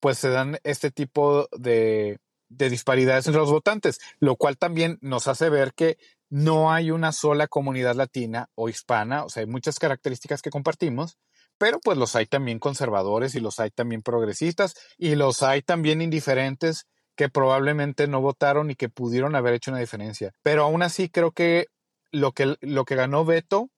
pues 0.00 0.18
se 0.18 0.30
dan 0.30 0.58
este 0.62 0.92
tipo 0.92 1.48
de, 1.58 2.18
de 2.48 2.70
disparidades 2.70 3.26
entre 3.26 3.40
los 3.40 3.50
votantes, 3.50 3.98
lo 4.20 4.36
cual 4.36 4.56
también 4.56 4.98
nos 5.00 5.26
hace 5.26 5.50
ver 5.50 5.74
que 5.74 5.98
no 6.30 6.70
hay 6.70 6.92
una 6.92 7.10
sola 7.10 7.48
comunidad 7.48 7.96
latina 7.96 8.48
o 8.54 8.68
hispana, 8.68 9.24
o 9.24 9.30
sea, 9.30 9.40
hay 9.40 9.48
muchas 9.48 9.80
características 9.80 10.42
que 10.42 10.50
compartimos, 10.50 11.18
pero 11.58 11.80
pues 11.80 11.98
los 11.98 12.14
hay 12.14 12.26
también 12.26 12.60
conservadores 12.60 13.34
y 13.34 13.40
los 13.40 13.58
hay 13.58 13.70
también 13.70 14.02
progresistas 14.02 14.74
y 14.96 15.16
los 15.16 15.42
hay 15.42 15.62
también 15.62 16.02
indiferentes 16.02 16.86
que 17.18 17.28
probablemente 17.28 18.06
no 18.06 18.20
votaron 18.20 18.70
y 18.70 18.76
que 18.76 18.88
pudieron 18.88 19.34
haber 19.34 19.54
hecho 19.54 19.72
una 19.72 19.80
diferencia. 19.80 20.32
Pero 20.40 20.62
aún 20.62 20.82
así 20.82 21.08
creo 21.08 21.32
que 21.32 21.66
lo 22.12 22.30
que, 22.30 22.54
lo 22.60 22.84
que 22.84 22.94
ganó 22.94 23.24
Beto 23.24 23.70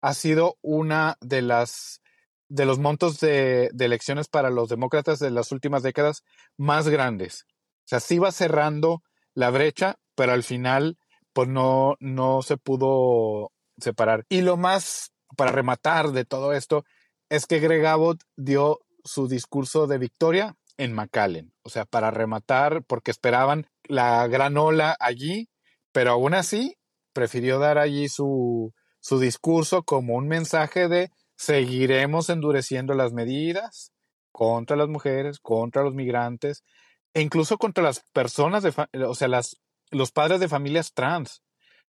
ha 0.00 0.14
sido 0.14 0.58
una 0.62 1.16
de 1.20 1.42
las 1.42 2.00
de 2.48 2.66
los 2.66 2.78
montos 2.78 3.18
de, 3.18 3.68
de, 3.72 3.84
elecciones 3.84 4.28
para 4.28 4.48
los 4.48 4.68
demócratas 4.68 5.18
de 5.18 5.32
las 5.32 5.50
últimas 5.50 5.82
décadas 5.82 6.22
más 6.56 6.88
grandes. 6.88 7.46
O 7.80 7.88
sea, 7.88 7.98
sí 7.98 8.20
va 8.20 8.30
cerrando 8.30 9.02
la 9.34 9.50
brecha, 9.50 9.96
pero 10.14 10.32
al 10.32 10.44
final, 10.44 10.96
pues 11.32 11.48
no, 11.48 11.96
no 11.98 12.42
se 12.42 12.58
pudo 12.58 13.50
separar. 13.78 14.24
Y 14.28 14.42
lo 14.42 14.56
más, 14.56 15.10
para 15.36 15.50
rematar 15.50 16.12
de 16.12 16.24
todo 16.24 16.52
esto, 16.52 16.84
es 17.28 17.46
que 17.46 17.58
Greg 17.58 17.84
Abbott 17.86 18.22
dio 18.36 18.78
su 19.02 19.26
discurso 19.26 19.88
de 19.88 19.98
victoria 19.98 20.54
en 20.76 20.92
McAllen. 20.92 21.53
O 21.64 21.70
sea, 21.70 21.84
para 21.84 22.10
rematar, 22.10 22.84
porque 22.84 23.10
esperaban 23.10 23.66
la 23.84 24.26
gran 24.28 24.56
ola 24.56 24.96
allí, 25.00 25.48
pero 25.92 26.12
aún 26.12 26.34
así 26.34 26.76
prefirió 27.12 27.58
dar 27.58 27.78
allí 27.78 28.08
su, 28.08 28.72
su 29.00 29.18
discurso 29.18 29.82
como 29.82 30.14
un 30.14 30.28
mensaje 30.28 30.88
de 30.88 31.10
seguiremos 31.36 32.30
endureciendo 32.30 32.94
las 32.94 33.12
medidas 33.12 33.92
contra 34.32 34.76
las 34.76 34.88
mujeres, 34.88 35.38
contra 35.40 35.82
los 35.82 35.94
migrantes 35.94 36.64
e 37.14 37.20
incluso 37.20 37.58
contra 37.58 37.84
las 37.84 38.04
personas, 38.12 38.62
de 38.62 38.72
o 39.04 39.14
sea, 39.14 39.28
las, 39.28 39.56
los 39.90 40.10
padres 40.10 40.40
de 40.40 40.48
familias 40.48 40.92
trans. 40.92 41.42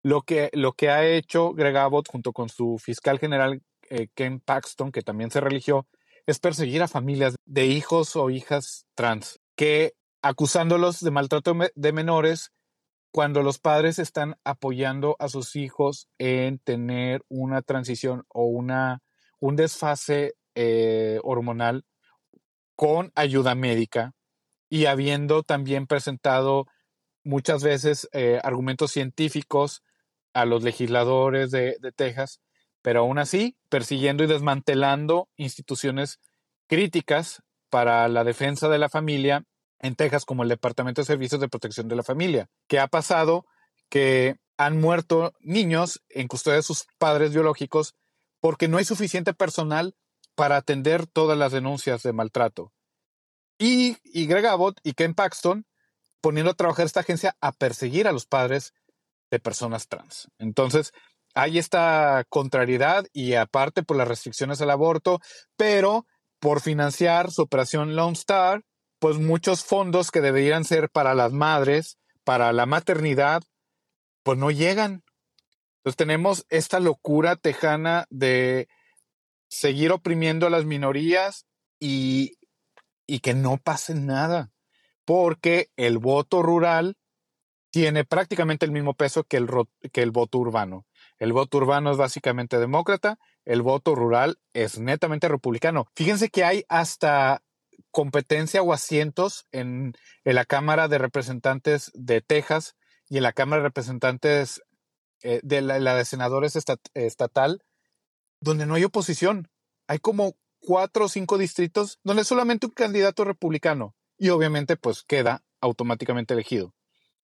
Lo 0.03 0.23
que, 0.23 0.49
lo 0.53 0.73
que 0.73 0.89
ha 0.89 1.05
hecho 1.05 1.53
Greg 1.53 1.77
Abbott 1.77 2.10
junto 2.10 2.34
con 2.34 2.49
su 2.49 2.79
fiscal 2.79 3.19
general 3.19 3.62
eh, 3.89 4.07
Ken 4.15 4.39
Paxton, 4.39 4.91
que 4.91 5.01
también 5.01 5.29
se 5.31 5.41
religió, 5.41 5.86
es 6.25 6.39
perseguir 6.39 6.81
a 6.81 6.88
familias 6.88 7.36
de 7.45 7.65
hijos 7.65 8.15
o 8.15 8.29
hijas 8.29 8.86
trans, 8.95 9.40
que 9.62 9.93
acusándolos 10.24 11.02
de 11.02 11.12
maltrato 11.12 11.56
de 11.76 11.93
menores 11.93 12.52
cuando 13.12 13.43
los 13.43 13.60
padres 13.60 14.00
están 14.00 14.38
apoyando 14.43 15.15
a 15.19 15.30
sus 15.30 15.56
hijos 15.56 16.08
en 16.17 16.58
tener 16.58 17.21
una 17.30 17.62
transición 17.62 18.24
o 18.28 18.45
una, 18.45 19.04
un 19.39 19.56
desfase 19.56 20.34
eh, 20.56 21.19
hormonal 21.21 21.86
con 22.76 23.12
ayuda 23.13 23.54
médica 23.54 24.13
y 24.67 24.88
habiendo 24.88 25.43
también 25.43 25.86
presentado 25.86 26.65
muchas 27.24 27.63
veces 27.63 28.10
eh, 28.13 28.39
argumentos 28.43 28.89
científicos 28.89 29.84
a 30.34 30.45
los 30.45 30.63
legisladores 30.63 31.52
de, 31.52 31.78
de 31.80 31.91
Texas, 31.91 32.41
pero 32.82 33.02
aún 33.02 33.19
así 33.19 33.56
persiguiendo 33.69 34.24
y 34.24 34.28
desmantelando 34.28 35.30
instituciones 35.36 36.19
críticas 36.65 37.43
para 37.69 38.08
la 38.08 38.24
defensa 38.24 38.67
de 38.67 38.80
la 38.80 38.89
familia 38.89 39.45
en 39.82 39.96
Texas, 39.96 40.26
como 40.26 40.44
el 40.44 40.50
Departamento 40.50 41.02
de 41.02 41.06
Servicios 41.06 41.41
de 41.41 41.50
Protección 41.50 41.88
de 41.88 41.96
la 41.96 42.04
Familia, 42.04 42.50
que 42.67 42.80
ha 42.80 42.88
pasado 42.88 43.46
que 43.89 44.38
han 44.58 44.80
muerto 44.80 45.34
niños 45.39 46.02
en 46.10 46.28
custodia 46.28 46.58
de 46.58 46.63
sus 46.63 46.86
padres 46.98 47.34
biológicos 47.34 47.96
porque 48.39 48.67
no 48.67 48.78
hay 48.78 48.86
suficiente 48.86 49.34
personal 49.34 49.96
para 50.36 50.58
atender 50.58 51.08
todas 51.08 51.38
las 51.38 51.52
denuncias 51.52 52.04
de 52.04 52.13
maltrato. 52.13 52.72
Y, 53.58 53.98
y 54.04 54.28
Greg 54.28 54.46
Abbott 54.46 54.80
y 54.84 54.94
Ken 54.94 55.13
Paxton 55.13 55.65
poniendo 56.22 56.52
a 56.52 56.56
trabajar 56.56 56.86
esta 56.86 57.02
agencia 57.02 57.36
a 57.41 57.52
perseguir 57.52 58.08
a 58.08 58.12
los 58.12 58.26
padres 58.26 58.74
de 59.32 59.39
personas 59.39 59.88
trans. 59.88 60.30
Entonces, 60.38 60.94
hay 61.34 61.58
esta 61.58 62.24
contrariedad 62.30 63.06
y 63.13 63.34
aparte 63.34 63.84
por 63.84 63.98
las 63.98 64.08
restricciones 64.08 64.62
al 64.62 64.70
aborto, 64.70 65.20
pero 65.58 66.06
por 66.39 66.62
financiar 66.62 67.32
su 67.32 67.41
operación 67.41 67.96
Lone 67.96 68.13
Star, 68.13 68.63
pues 69.01 69.17
muchos 69.17 69.65
fondos 69.65 70.11
que 70.11 70.21
deberían 70.21 70.63
ser 70.63 70.91
para 70.91 71.15
las 71.15 71.33
madres, 71.33 71.97
para 72.23 72.53
la 72.53 72.67
maternidad, 72.67 73.41
pues 74.21 74.37
no 74.37 74.51
llegan. 74.51 75.03
Entonces 75.77 75.97
tenemos 75.97 76.45
esta 76.49 76.79
locura 76.79 77.35
tejana 77.35 78.05
de 78.11 78.69
seguir 79.49 79.91
oprimiendo 79.91 80.45
a 80.45 80.51
las 80.51 80.65
minorías 80.65 81.47
y, 81.79 82.37
y 83.07 83.21
que 83.21 83.33
no 83.33 83.57
pase 83.57 83.95
nada, 83.95 84.51
porque 85.03 85.71
el 85.77 85.97
voto 85.97 86.43
rural 86.43 86.95
tiene 87.71 88.05
prácticamente 88.05 88.67
el 88.67 88.71
mismo 88.71 88.93
peso 88.93 89.23
que 89.23 89.37
el, 89.37 89.49
que 89.91 90.03
el 90.03 90.11
voto 90.11 90.37
urbano. 90.37 90.85
El 91.17 91.33
voto 91.33 91.57
urbano 91.57 91.89
es 91.89 91.97
básicamente 91.97 92.59
demócrata, 92.59 93.17
el 93.45 93.63
voto 93.63 93.95
rural 93.95 94.37
es 94.53 94.77
netamente 94.77 95.27
republicano. 95.27 95.87
Fíjense 95.95 96.29
que 96.29 96.43
hay 96.43 96.65
hasta 96.69 97.41
competencia 97.91 98.62
o 98.62 98.73
asientos 98.73 99.45
en, 99.51 99.93
la 100.23 100.45
Cámara 100.45 100.88
de 100.88 100.97
Representantes 100.97 101.91
de 101.93 102.21
Texas 102.21 102.75
y 103.10 103.17
en 103.17 103.23
la 103.23 103.34
Cámara 103.34 103.62
de 103.62 103.69
Representantes 103.69 104.62
eh, 105.23 105.39
de 105.43 105.62
la, 105.62 105.95
de 105.95 106.06
Senadores 106.06 106.58
estatal, 106.93 107.63
donde 108.39 108.65
no 108.65 108.75
hay 108.75 108.84
oposición. 108.84 109.49
Hay 109.88 109.99
como 109.99 110.36
cuatro 110.60 111.06
o 111.06 111.10
cinco 111.10 111.38
distritos 111.38 111.99
donde 112.04 112.23
solamente 112.23 112.67
un 112.67 112.73
candidato 112.73 113.25
republicano 113.25 113.95
y 114.17 114.30
obviamente 114.30 114.77
pues 114.77 115.04
queda 115.04 115.43
automáticamente 115.60 116.34
elegido. 116.34 116.73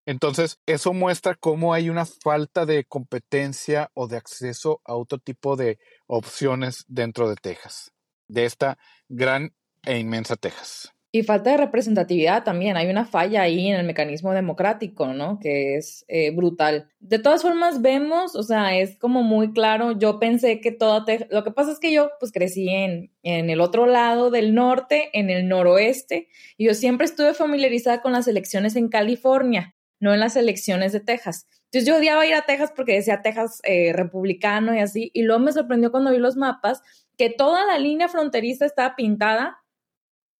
Entonces, 0.06 0.58
eso 0.64 0.94
muestra 0.94 1.34
cómo 1.34 1.74
hay 1.74 1.90
una 1.90 2.06
falta 2.06 2.64
de 2.64 2.84
competencia 2.86 3.90
o 3.92 4.08
de 4.08 4.16
acceso 4.16 4.80
a 4.86 4.94
otro 4.94 5.18
tipo 5.18 5.54
de 5.54 5.78
opciones 6.06 6.84
dentro 6.88 7.28
de 7.28 7.36
Texas, 7.36 7.92
de 8.26 8.46
esta 8.46 8.78
gran 9.08 9.52
e 9.84 9.98
inmensa 9.98 10.36
Texas. 10.36 10.92
Y 11.10 11.22
falta 11.22 11.52
de 11.52 11.56
representatividad 11.56 12.44
también. 12.44 12.76
Hay 12.76 12.90
una 12.90 13.06
falla 13.06 13.40
ahí 13.40 13.68
en 13.68 13.76
el 13.76 13.86
mecanismo 13.86 14.34
democrático, 14.34 15.06
¿no? 15.14 15.38
Que 15.40 15.76
es 15.76 16.04
eh, 16.06 16.32
brutal. 16.32 16.90
De 17.00 17.18
todas 17.18 17.40
formas, 17.40 17.80
vemos, 17.80 18.36
o 18.36 18.42
sea, 18.42 18.76
es 18.76 18.98
como 18.98 19.22
muy 19.22 19.54
claro. 19.54 19.98
Yo 19.98 20.18
pensé 20.18 20.60
que 20.60 20.70
toda 20.70 21.06
Texas. 21.06 21.28
Lo 21.30 21.44
que 21.44 21.50
pasa 21.50 21.72
es 21.72 21.78
que 21.78 21.92
yo, 21.92 22.10
pues, 22.20 22.30
crecí 22.30 22.68
en, 22.68 23.10
en 23.22 23.48
el 23.48 23.62
otro 23.62 23.86
lado 23.86 24.30
del 24.30 24.54
norte, 24.54 25.08
en 25.14 25.30
el 25.30 25.48
noroeste, 25.48 26.28
y 26.58 26.66
yo 26.66 26.74
siempre 26.74 27.06
estuve 27.06 27.32
familiarizada 27.32 28.02
con 28.02 28.12
las 28.12 28.28
elecciones 28.28 28.76
en 28.76 28.88
California, 28.88 29.74
no 30.00 30.12
en 30.12 30.20
las 30.20 30.36
elecciones 30.36 30.92
de 30.92 31.00
Texas. 31.00 31.48
Entonces, 31.70 31.88
yo 31.88 31.96
odiaba 31.96 32.26
ir 32.26 32.34
a 32.34 32.42
Texas 32.42 32.70
porque 32.76 32.92
decía 32.92 33.22
Texas 33.22 33.60
eh, 33.64 33.94
republicano 33.94 34.74
y 34.74 34.80
así. 34.80 35.10
Y 35.14 35.22
luego 35.22 35.40
me 35.40 35.52
sorprendió 35.52 35.90
cuando 35.90 36.10
vi 36.10 36.18
los 36.18 36.36
mapas 36.36 36.82
que 37.16 37.30
toda 37.30 37.64
la 37.64 37.78
línea 37.78 38.08
fronteriza 38.08 38.66
estaba 38.66 38.94
pintada 38.94 39.58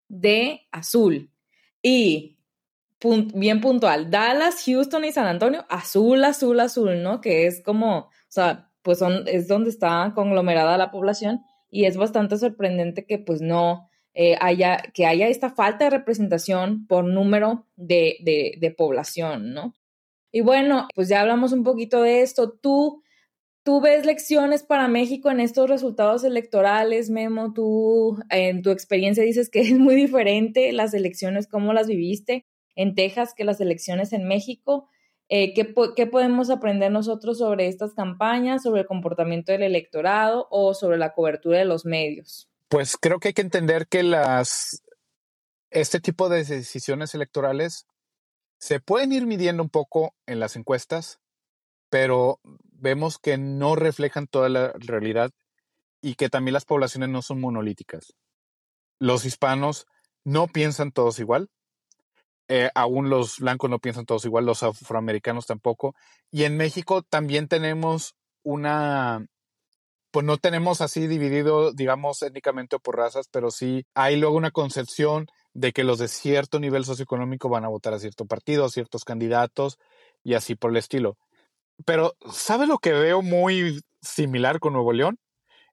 de 0.09 0.66
azul. 0.71 1.31
Y 1.83 2.38
bien 3.35 3.61
puntual, 3.61 4.11
Dallas, 4.11 4.64
Houston 4.66 5.05
y 5.05 5.12
San 5.12 5.27
Antonio, 5.27 5.64
azul, 5.68 6.25
azul, 6.25 6.59
azul, 6.61 7.03
¿no? 7.03 7.21
Que 7.21 7.47
es 7.47 7.62
como, 7.62 7.99
o 7.99 8.11
sea, 8.29 8.71
pues 8.83 8.99
son, 8.99 9.25
es 9.27 9.47
donde 9.47 9.71
está 9.71 10.12
conglomerada 10.14 10.77
la 10.79 10.90
población 10.90 11.42
y 11.71 11.85
es 11.85 11.97
bastante 11.97 12.38
sorprendente 12.38 13.07
que 13.07 13.18
pues 13.18 13.40
no 13.40 13.88
eh, 14.14 14.37
haya, 14.40 14.79
que 14.94 15.07
haya 15.07 15.29
esta 15.29 15.51
falta 15.51 15.85
de 15.85 15.90
representación 15.90 16.87
por 16.87 17.05
número 17.05 17.66
de, 17.77 18.16
de, 18.21 18.55
de 18.59 18.71
población, 18.73 19.55
¿no? 19.55 19.75
Y 20.33 20.40
bueno, 20.40 20.88
pues 20.94 21.09
ya 21.09 21.21
hablamos 21.21 21.53
un 21.53 21.62
poquito 21.62 22.03
de 22.03 22.23
esto. 22.23 22.51
Tú, 22.51 23.03
¿Tú 23.62 23.81
ves 23.81 24.07
lecciones 24.07 24.62
para 24.62 24.88
México 24.88 25.31
en 25.31 25.40
estos 25.40 25.68
resultados 25.68 26.25
electorales, 26.25 27.11
Memo? 27.11 27.53
Tú, 27.53 28.18
en 28.31 28.62
tu 28.62 28.71
experiencia, 28.71 29.23
dices 29.25 29.51
que 29.51 29.61
es 29.61 29.79
muy 29.79 29.94
diferente 29.94 30.73
las 30.73 30.94
elecciones, 30.94 31.47
cómo 31.47 31.73
las 31.73 31.87
viviste 31.87 32.47
en 32.77 32.94
Texas 32.94 33.35
que 33.37 33.44
las 33.44 33.61
elecciones 33.61 34.12
en 34.12 34.27
México. 34.27 34.88
Eh, 35.29 35.53
¿qué, 35.53 35.75
¿Qué 35.94 36.07
podemos 36.07 36.49
aprender 36.49 36.90
nosotros 36.90 37.38
sobre 37.38 37.68
estas 37.68 37.92
campañas, 37.92 38.62
sobre 38.62 38.83
el 38.83 38.87
comportamiento 38.87 39.53
del 39.53 39.62
electorado 39.62 40.47
o 40.51 40.73
sobre 40.73 40.97
la 40.97 41.12
cobertura 41.12 41.59
de 41.59 41.66
los 41.66 41.85
medios? 41.85 42.49
Pues 42.68 42.97
creo 42.97 43.18
que 43.18 43.29
hay 43.29 43.35
que 43.35 43.42
entender 43.42 43.87
que 43.88 44.03
las, 44.03 44.83
este 45.71 46.01
tipo 46.01 46.29
de 46.29 46.44
decisiones 46.44 47.14
electorales 47.14 47.87
se 48.59 48.81
pueden 48.81 49.12
ir 49.12 49.27
midiendo 49.27 49.62
un 49.62 49.71
poco 49.71 50.14
en 50.27 50.40
las 50.40 50.57
encuestas, 50.57 51.21
pero 51.90 52.40
vemos 52.79 53.19
que 53.19 53.38
no 53.38 53.77
reflejan 53.77 54.27
toda 54.27 54.49
la 54.49 54.73
realidad 54.79 55.31
y 56.01 56.14
que 56.14 56.29
también 56.29 56.55
las 56.55 56.64
poblaciones 56.64 57.09
no 57.09 57.23
son 57.23 57.41
monolíticas. 57.41 58.14
Los 58.99 59.25
hispanos 59.25 59.87
no 60.25 60.47
piensan 60.47 60.93
todos 60.93 61.19
igual, 61.19 61.51
eh, 62.49 62.71
aún 62.75 63.11
los 63.11 63.38
blancos 63.38 63.69
no 63.69 63.79
piensan 63.79 64.07
todos 64.07 64.25
igual, 64.25 64.47
los 64.47 64.62
afroamericanos 64.62 65.47
tampoco. 65.47 65.95
Y 66.31 66.45
en 66.45 66.57
México 66.57 67.03
también 67.03 67.47
tenemos 67.47 68.14
una, 68.43 69.27
pues 70.11 70.25
no 70.25 70.38
tenemos 70.38 70.81
así 70.81 71.07
dividido, 71.07 71.73
digamos, 71.73 72.23
étnicamente 72.23 72.77
o 72.77 72.81
por 72.81 72.97
razas, 72.97 73.29
pero 73.31 73.51
sí 73.51 73.85
hay 73.95 74.17
luego 74.17 74.37
una 74.37 74.51
concepción 74.51 75.27
de 75.53 75.73
que 75.73 75.85
los 75.85 75.99
de 75.99 76.09
cierto 76.09 76.59
nivel 76.59 76.85
socioeconómico 76.85 77.49
van 77.51 77.64
a 77.64 77.69
votar 77.69 77.93
a 77.93 77.99
cierto 77.99 78.25
partido, 78.25 78.64
a 78.64 78.71
ciertos 78.71 79.05
candidatos 79.05 79.79
y 80.25 80.35
así 80.35 80.55
por 80.55 80.71
el 80.71 80.79
estilo. 80.79 81.19
Pero, 81.85 82.14
¿sabe 82.33 82.67
lo 82.67 82.79
que 82.79 82.93
veo 82.93 83.23
muy 83.23 83.81
similar 84.03 84.61
con 84.61 84.73
Nuevo 84.73 84.93
León? 84.93 85.19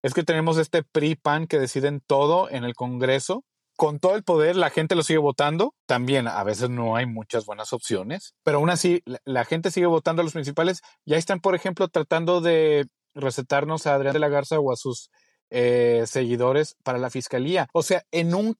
es 0.06 0.14
que 0.14 0.22
tenemos 0.22 0.60
este 0.60 0.84
PRI-PAN 0.84 1.48
que 1.48 1.58
deciden 1.58 2.00
todo 2.00 2.48
en 2.52 2.64
el 2.64 2.76
Congreso. 2.76 3.44
Con 3.76 3.98
todo 3.98 4.16
el 4.16 4.24
poder, 4.24 4.56
la 4.56 4.70
gente 4.70 4.94
lo 4.94 5.02
sigue 5.02 5.18
votando. 5.18 5.74
También 5.88 6.28
a 6.28 6.44
veces 6.44 6.70
no 6.70 6.96
hay 6.96 7.08
muchas 7.08 7.48
buenas 7.48 7.74
opciones, 7.74 8.36
pero 8.44 8.60
aún 8.60 8.70
así 8.70 9.02
la, 9.26 9.46
gente 9.46 9.72
sigue 9.72 9.88
votando 9.88 10.22
a 10.22 10.24
los 10.24 10.34
principales. 10.34 10.82
Ya 11.06 11.18
están, 11.18 11.40
por 11.40 11.56
ejemplo, 11.56 11.88
tratando 11.88 12.40
de 12.40 12.86
recetarnos 13.16 13.88
a 13.88 13.96
Adrián 13.96 14.14
de 14.14 14.20
la 14.20 14.30
Garza 14.30 14.60
o 14.60 14.72
a 14.72 14.76
sus 14.76 15.10
eh, 15.58 16.04
seguidores 16.06 16.76
para 16.84 16.98
la 16.98 17.10
fiscalía. 17.10 17.70
O 17.72 17.82
sea, 17.82 18.04
en, 18.12 18.36
un 18.36 18.58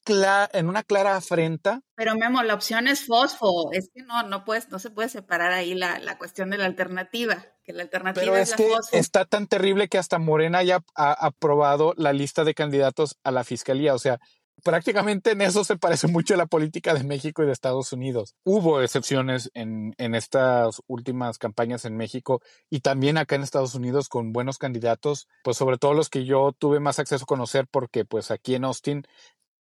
en 0.54 0.70
una 0.70 0.82
clara 0.82 1.18
afrenta. 1.18 1.82
Pero 1.96 2.16
Memo, 2.16 2.42
la 2.42 2.54
opción 2.54 2.88
es 2.88 3.06
fosfo. 3.06 3.70
Es 3.74 3.90
que 3.94 4.02
no, 4.04 4.24
no, 4.24 4.46
puedes, 4.46 4.70
no 4.70 4.80
se 4.80 4.92
puede 4.92 5.10
separar 5.10 5.52
ahí 5.52 5.74
la, 5.74 6.00
la 6.00 6.18
cuestión 6.18 6.50
de 6.50 6.58
la 6.58 6.66
alternativa. 6.66 7.46
Que 7.66 7.74
la 7.74 7.84
alternativa 7.84 8.40
es, 8.40 8.54
que 8.54 8.72
está 8.94 9.26
tan 9.26 9.48
terrible 9.48 9.90
que 9.90 9.98
hasta 9.98 10.20
Morena 10.20 10.64
ya 10.64 10.80
ha 10.96 11.12
aprobado 11.12 11.94
la 11.98 12.14
lista 12.14 12.46
de 12.46 12.54
candidatos 12.54 13.18
a 13.26 13.32
la 13.32 13.44
fiscalía. 13.44 13.94
O 13.94 14.00
sea, 14.00 14.22
prácticamente 14.64 15.32
en 15.32 15.42
eso 15.42 15.64
se 15.64 15.78
parece 15.78 16.08
mucho 16.08 16.34
a 16.34 16.38
la 16.38 16.46
política 16.46 16.94
de 16.94 17.04
México 17.04 17.44
y 17.44 17.46
de 17.46 17.52
Estados 17.52 17.92
Unidos. 17.94 18.36
Hubo 18.44 18.82
excepciones 18.82 19.52
en, 19.54 19.94
en, 19.98 20.16
estas 20.16 20.82
últimas 20.88 21.38
campañas 21.38 21.86
en 21.86 21.98
México 21.98 22.42
y 22.70 22.80
también 22.80 23.18
acá 23.18 23.36
en 23.36 23.44
Estados 23.44 23.76
Unidos 23.76 24.10
con 24.10 24.34
buenos 24.34 24.58
candidatos, 24.58 25.28
pues 25.44 25.58
sobre 25.58 25.78
todo 25.78 25.94
los 25.94 26.10
que 26.10 26.26
yo 26.26 26.54
tuve 26.58 26.80
más 26.80 27.00
acceso 27.00 27.24
a 27.24 27.28
conocer 27.28 27.68
porque 27.70 28.06
pues 28.06 28.32
aquí 28.32 28.56
en 28.56 28.66
Austin, 28.66 29.04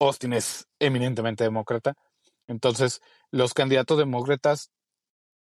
Austin 0.01 0.33
es 0.33 0.67
eminentemente 0.79 1.45
demócrata. 1.45 1.95
Entonces, 2.47 3.01
los 3.31 3.53
candidatos 3.53 3.99
demócratas 3.99 4.71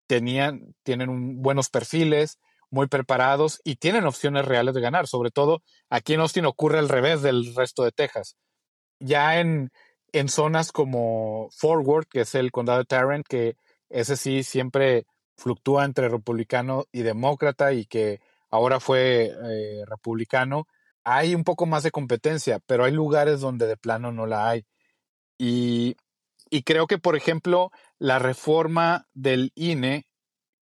tenían, 0.06 0.74
tienen 0.82 1.40
buenos 1.40 1.70
perfiles, 1.70 2.38
muy 2.70 2.86
preparados 2.86 3.60
y 3.64 3.76
tienen 3.76 4.06
opciones 4.06 4.44
reales 4.44 4.74
de 4.74 4.80
ganar. 4.80 5.06
Sobre 5.06 5.30
todo 5.30 5.62
aquí 5.88 6.14
en 6.14 6.20
Austin 6.20 6.44
ocurre 6.44 6.78
al 6.78 6.88
revés 6.88 7.22
del 7.22 7.54
resto 7.54 7.82
de 7.82 7.92
Texas 7.92 8.36
ya 9.00 9.40
en, 9.40 9.70
en 10.12 10.28
zonas 10.28 10.72
como 10.72 11.48
Forward, 11.50 12.06
que 12.06 12.20
es 12.22 12.34
el 12.34 12.52
condado 12.52 12.78
de 12.78 12.84
Tarrant, 12.84 13.26
que 13.26 13.56
ese 13.88 14.16
sí 14.16 14.42
siempre 14.42 15.06
fluctúa 15.36 15.84
entre 15.84 16.08
republicano 16.08 16.84
y 16.92 17.02
demócrata 17.02 17.72
y 17.72 17.86
que 17.86 18.20
ahora 18.50 18.80
fue 18.80 19.32
eh, 19.44 19.84
republicano, 19.86 20.66
hay 21.04 21.34
un 21.34 21.44
poco 21.44 21.66
más 21.66 21.82
de 21.82 21.90
competencia, 21.90 22.60
pero 22.66 22.84
hay 22.84 22.92
lugares 22.92 23.40
donde 23.40 23.66
de 23.66 23.76
plano 23.76 24.12
no 24.12 24.26
la 24.26 24.48
hay. 24.48 24.66
Y, 25.38 25.96
y 26.50 26.62
creo 26.62 26.86
que, 26.86 26.98
por 26.98 27.16
ejemplo, 27.16 27.70
la 27.98 28.18
reforma 28.18 29.06
del 29.14 29.52
INE, 29.54 30.06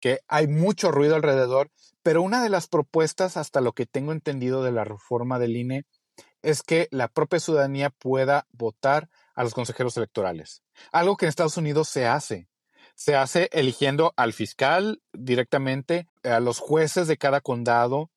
que 0.01 0.21
hay 0.29 0.47
mucho 0.47 0.91
ruido 0.91 1.17
alrededor, 1.17 1.71
pero 2.03 2.23
una 2.23 2.43
de 2.43 2.51
las 2.51 2.69
propuestas, 2.69 3.37
hasta 3.37 3.61
lo 3.61 3.73
que 3.73 3.87
tengo 3.87 4.13
entendido 4.13 4.63
de 4.63 4.73
la 4.73 4.85
reforma 4.85 5.39
del 5.39 5.57
INE, 5.57 5.85
es 6.43 6.63
que 6.63 6.89
la 6.91 7.09
propia 7.09 7.41
ciudadanía 7.41 7.91
pueda 7.91 8.47
votar 8.53 9.09
a 9.35 9.45
los 9.45 9.55
consejeros 9.55 9.97
electorales. 9.97 10.63
Algo 10.93 11.17
que 11.17 11.27
en 11.27 11.29
Estados 11.29 11.57
Unidos 11.57 11.89
se 11.89 12.07
hace. 12.07 12.49
Se 12.95 13.15
hace 13.15 13.51
eligiendo 13.53 14.15
al 14.17 14.33
fiscal 14.33 15.03
directamente, 15.13 16.09
a 16.25 16.41
los 16.41 16.59
jueces 16.59 17.07
de 17.09 17.19
cada 17.19 17.41
condado, 17.41 18.11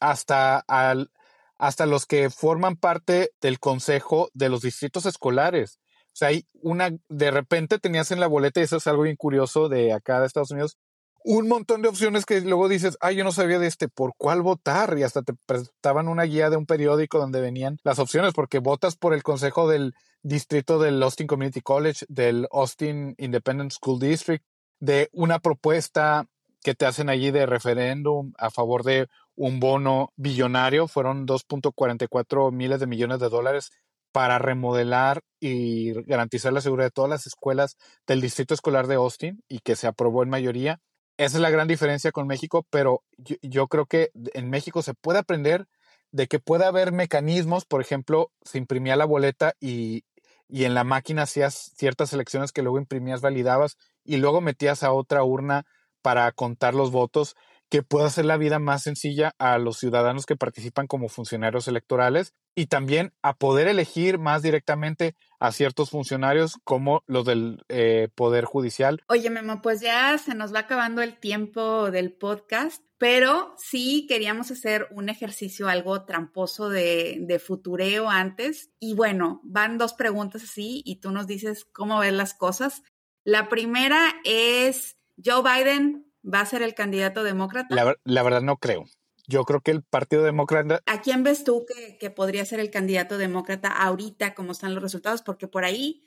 hasta, 0.00 0.58
al, 0.66 1.10
hasta 1.58 1.86
los 1.86 2.06
que 2.06 2.30
forman 2.30 2.76
parte 2.76 3.32
del 3.40 3.60
consejo 3.60 4.30
de 4.32 4.48
los 4.48 4.62
distritos 4.62 5.06
escolares. 5.06 5.78
O 6.14 6.16
sea, 6.16 6.28
hay 6.28 6.46
una, 6.62 6.90
de 7.08 7.30
repente 7.30 7.78
tenías 7.78 8.12
en 8.12 8.20
la 8.20 8.26
boleta, 8.26 8.60
y 8.60 8.62
eso 8.62 8.76
es 8.76 8.86
algo 8.86 9.02
bien 9.02 9.16
curioso 9.16 9.68
de 9.68 9.92
acá 9.92 10.20
de 10.20 10.26
Estados 10.26 10.52
Unidos, 10.52 10.78
un 11.26 11.48
montón 11.48 11.80
de 11.80 11.88
opciones 11.88 12.26
que 12.26 12.42
luego 12.42 12.68
dices, 12.68 12.98
ay, 13.00 13.16
yo 13.16 13.24
no 13.24 13.32
sabía 13.32 13.58
de 13.58 13.66
este, 13.66 13.88
¿por 13.88 14.12
cuál 14.16 14.42
votar? 14.42 14.96
Y 14.98 15.04
hasta 15.04 15.22
te 15.22 15.32
prestaban 15.46 16.06
una 16.08 16.24
guía 16.24 16.50
de 16.50 16.58
un 16.58 16.66
periódico 16.66 17.18
donde 17.18 17.40
venían 17.40 17.78
las 17.82 17.98
opciones, 17.98 18.34
porque 18.34 18.58
votas 18.58 18.94
por 18.94 19.14
el 19.14 19.22
consejo 19.22 19.66
del 19.66 19.94
distrito 20.22 20.78
del 20.78 21.02
Austin 21.02 21.26
Community 21.26 21.62
College, 21.62 22.04
del 22.08 22.46
Austin 22.52 23.14
Independent 23.16 23.72
School 23.72 23.98
District, 23.98 24.44
de 24.80 25.08
una 25.12 25.38
propuesta 25.38 26.26
que 26.62 26.74
te 26.74 26.84
hacen 26.84 27.08
allí 27.08 27.30
de 27.30 27.46
referéndum 27.46 28.34
a 28.36 28.50
favor 28.50 28.84
de 28.84 29.08
un 29.34 29.60
bono 29.60 30.12
billonario, 30.16 30.88
fueron 30.88 31.26
2.44 31.26 32.52
miles 32.52 32.80
de 32.80 32.86
millones 32.86 33.18
de 33.18 33.30
dólares 33.30 33.70
para 34.12 34.38
remodelar 34.38 35.22
y 35.40 35.92
garantizar 36.02 36.52
la 36.52 36.60
seguridad 36.60 36.88
de 36.88 36.92
todas 36.92 37.10
las 37.10 37.26
escuelas 37.26 37.78
del 38.06 38.20
distrito 38.20 38.52
escolar 38.52 38.86
de 38.86 38.96
Austin 38.96 39.42
y 39.48 39.60
que 39.60 39.74
se 39.74 39.86
aprobó 39.86 40.22
en 40.22 40.28
mayoría 40.28 40.80
esa 41.16 41.36
es 41.36 41.42
la 41.42 41.50
gran 41.50 41.68
diferencia 41.68 42.12
con 42.12 42.26
México, 42.26 42.66
pero 42.70 43.02
yo, 43.42 43.68
creo 43.68 43.86
que 43.86 44.10
en 44.14 44.50
México 44.50 44.82
se 44.82 44.94
puede 44.94 45.18
aprender 45.18 45.66
de 46.10 46.26
que 46.26 46.38
puede 46.38 46.64
haber 46.64 46.92
mecanismos, 46.92 47.64
por 47.64 47.80
ejemplo, 47.80 48.30
se 48.42 48.58
imprimía 48.58 48.96
la 48.96 49.04
boleta 49.04 49.54
y, 49.60 50.04
y 50.48 50.64
en 50.64 50.74
la 50.74 50.84
máquina 50.84 51.22
hacías 51.22 51.72
ciertas 51.76 52.10
selecciones 52.10 52.52
que 52.52 52.62
luego 52.62 52.78
imprimías, 52.78 53.20
validabas 53.20 53.76
y 54.04 54.16
luego 54.16 54.40
metías 54.40 54.82
a 54.82 54.92
otra 54.92 55.24
urna 55.24 55.64
para 56.02 56.30
contar 56.32 56.74
los 56.74 56.90
votos 56.90 57.36
que 57.74 57.82
pueda 57.82 58.06
hacer 58.06 58.24
la 58.24 58.36
vida 58.36 58.60
más 58.60 58.84
sencilla 58.84 59.34
a 59.36 59.58
los 59.58 59.78
ciudadanos 59.78 60.26
que 60.26 60.36
participan 60.36 60.86
como 60.86 61.08
funcionarios 61.08 61.66
electorales 61.66 62.32
y 62.54 62.66
también 62.66 63.12
a 63.20 63.34
poder 63.34 63.66
elegir 63.66 64.20
más 64.20 64.42
directamente 64.42 65.16
a 65.40 65.50
ciertos 65.50 65.90
funcionarios 65.90 66.56
como 66.62 67.02
los 67.08 67.24
del 67.24 67.64
eh, 67.68 68.10
Poder 68.14 68.44
Judicial. 68.44 69.02
Oye, 69.08 69.28
Memo, 69.28 69.60
pues 69.60 69.80
ya 69.80 70.16
se 70.18 70.36
nos 70.36 70.54
va 70.54 70.60
acabando 70.60 71.02
el 71.02 71.18
tiempo 71.18 71.90
del 71.90 72.12
podcast, 72.12 72.80
pero 72.96 73.56
sí 73.58 74.06
queríamos 74.08 74.52
hacer 74.52 74.86
un 74.92 75.08
ejercicio 75.08 75.66
algo 75.66 76.04
tramposo 76.04 76.68
de, 76.68 77.18
de 77.22 77.40
futureo 77.40 78.08
antes. 78.08 78.70
Y 78.78 78.94
bueno, 78.94 79.40
van 79.42 79.78
dos 79.78 79.94
preguntas 79.94 80.44
así 80.44 80.80
y 80.84 81.00
tú 81.00 81.10
nos 81.10 81.26
dices 81.26 81.64
cómo 81.72 81.98
ves 81.98 82.12
las 82.12 82.34
cosas. 82.34 82.84
La 83.24 83.48
primera 83.48 84.14
es, 84.22 84.96
Joe 85.16 85.42
Biden 85.42 86.13
va 86.24 86.40
a 86.40 86.46
ser 86.46 86.62
el 86.62 86.74
candidato 86.74 87.22
demócrata? 87.22 87.74
La, 88.04 88.22
verdad 88.22 88.42
no 88.42 88.56
creo. 88.56 88.84
Yo 89.26 89.44
creo 89.44 89.60
que 89.60 89.70
el 89.70 89.82
Partido 89.82 90.22
Demócrata... 90.22 90.80
¿A 90.86 91.00
quién 91.00 91.22
ves 91.22 91.44
tú 91.44 91.64
que, 91.98 92.10
podría 92.10 92.44
ser 92.44 92.60
el 92.60 92.70
candidato 92.70 93.16
demócrata 93.16 93.68
ahorita, 93.68 94.34
como 94.34 94.52
están 94.52 94.74
los 94.74 94.82
resultados? 94.82 95.22
Porque 95.22 95.48
por 95.48 95.64
ahí 95.64 96.04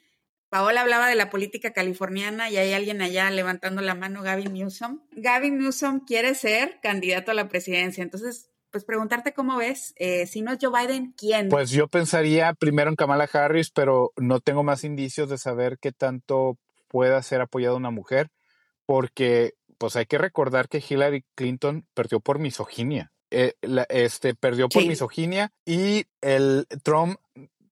Paola 0.49 0.81
hablaba 0.81 1.07
de 1.07 1.15
la 1.15 1.29
política 1.29 1.73
californiana 1.73 2.49
y 2.49 2.57
hay 2.57 2.73
alguien 2.73 3.01
allá 3.01 3.29
levantando 3.31 3.81
la 3.81 3.95
mano, 3.95 4.21
Gavin 4.21 4.53
Newsom. 4.53 5.01
Gavin 5.11 5.57
Newsom 5.57 6.01
quiere 6.05 6.35
ser 6.35 6.79
candidato 6.81 7.31
a 7.31 7.33
la 7.33 7.49
presidencia. 7.49 8.03
Entonces, 8.03 8.51
pues 8.71 8.85
preguntarte 8.85 9.33
cómo 9.33 9.57
ves, 9.57 9.93
eh, 9.97 10.27
si 10.27 10.41
no 10.41 10.51
es 10.51 10.59
Joe 10.61 10.71
Biden, 10.71 11.13
¿quién? 11.17 11.49
Pues 11.49 11.71
yo 11.71 11.87
pensaría 11.87 12.53
primero 12.53 12.89
en 12.89 12.95
Kamala 12.95 13.29
Harris, 13.31 13.71
pero 13.71 14.13
no 14.15 14.39
tengo 14.39 14.63
más 14.63 14.83
indicios 14.83 15.29
de 15.29 15.37
saber 15.37 15.79
qué 15.79 15.91
tanto 15.91 16.57
pueda 16.87 17.21
ser 17.23 17.41
apoyada 17.41 17.75
una 17.75 17.91
mujer, 17.91 18.29
porque 18.85 19.56
pues 19.77 19.95
hay 19.95 20.05
que 20.05 20.17
recordar 20.17 20.69
que 20.69 20.83
Hillary 20.87 21.25
Clinton 21.35 21.87
perdió 21.93 22.19
por 22.19 22.39
misoginia. 22.39 23.11
Eh, 23.29 23.55
este, 23.89 24.35
perdió 24.35 24.69
por 24.69 24.85
misoginia 24.85 25.51
y 25.65 26.05
el 26.21 26.65
Trump 26.83 27.19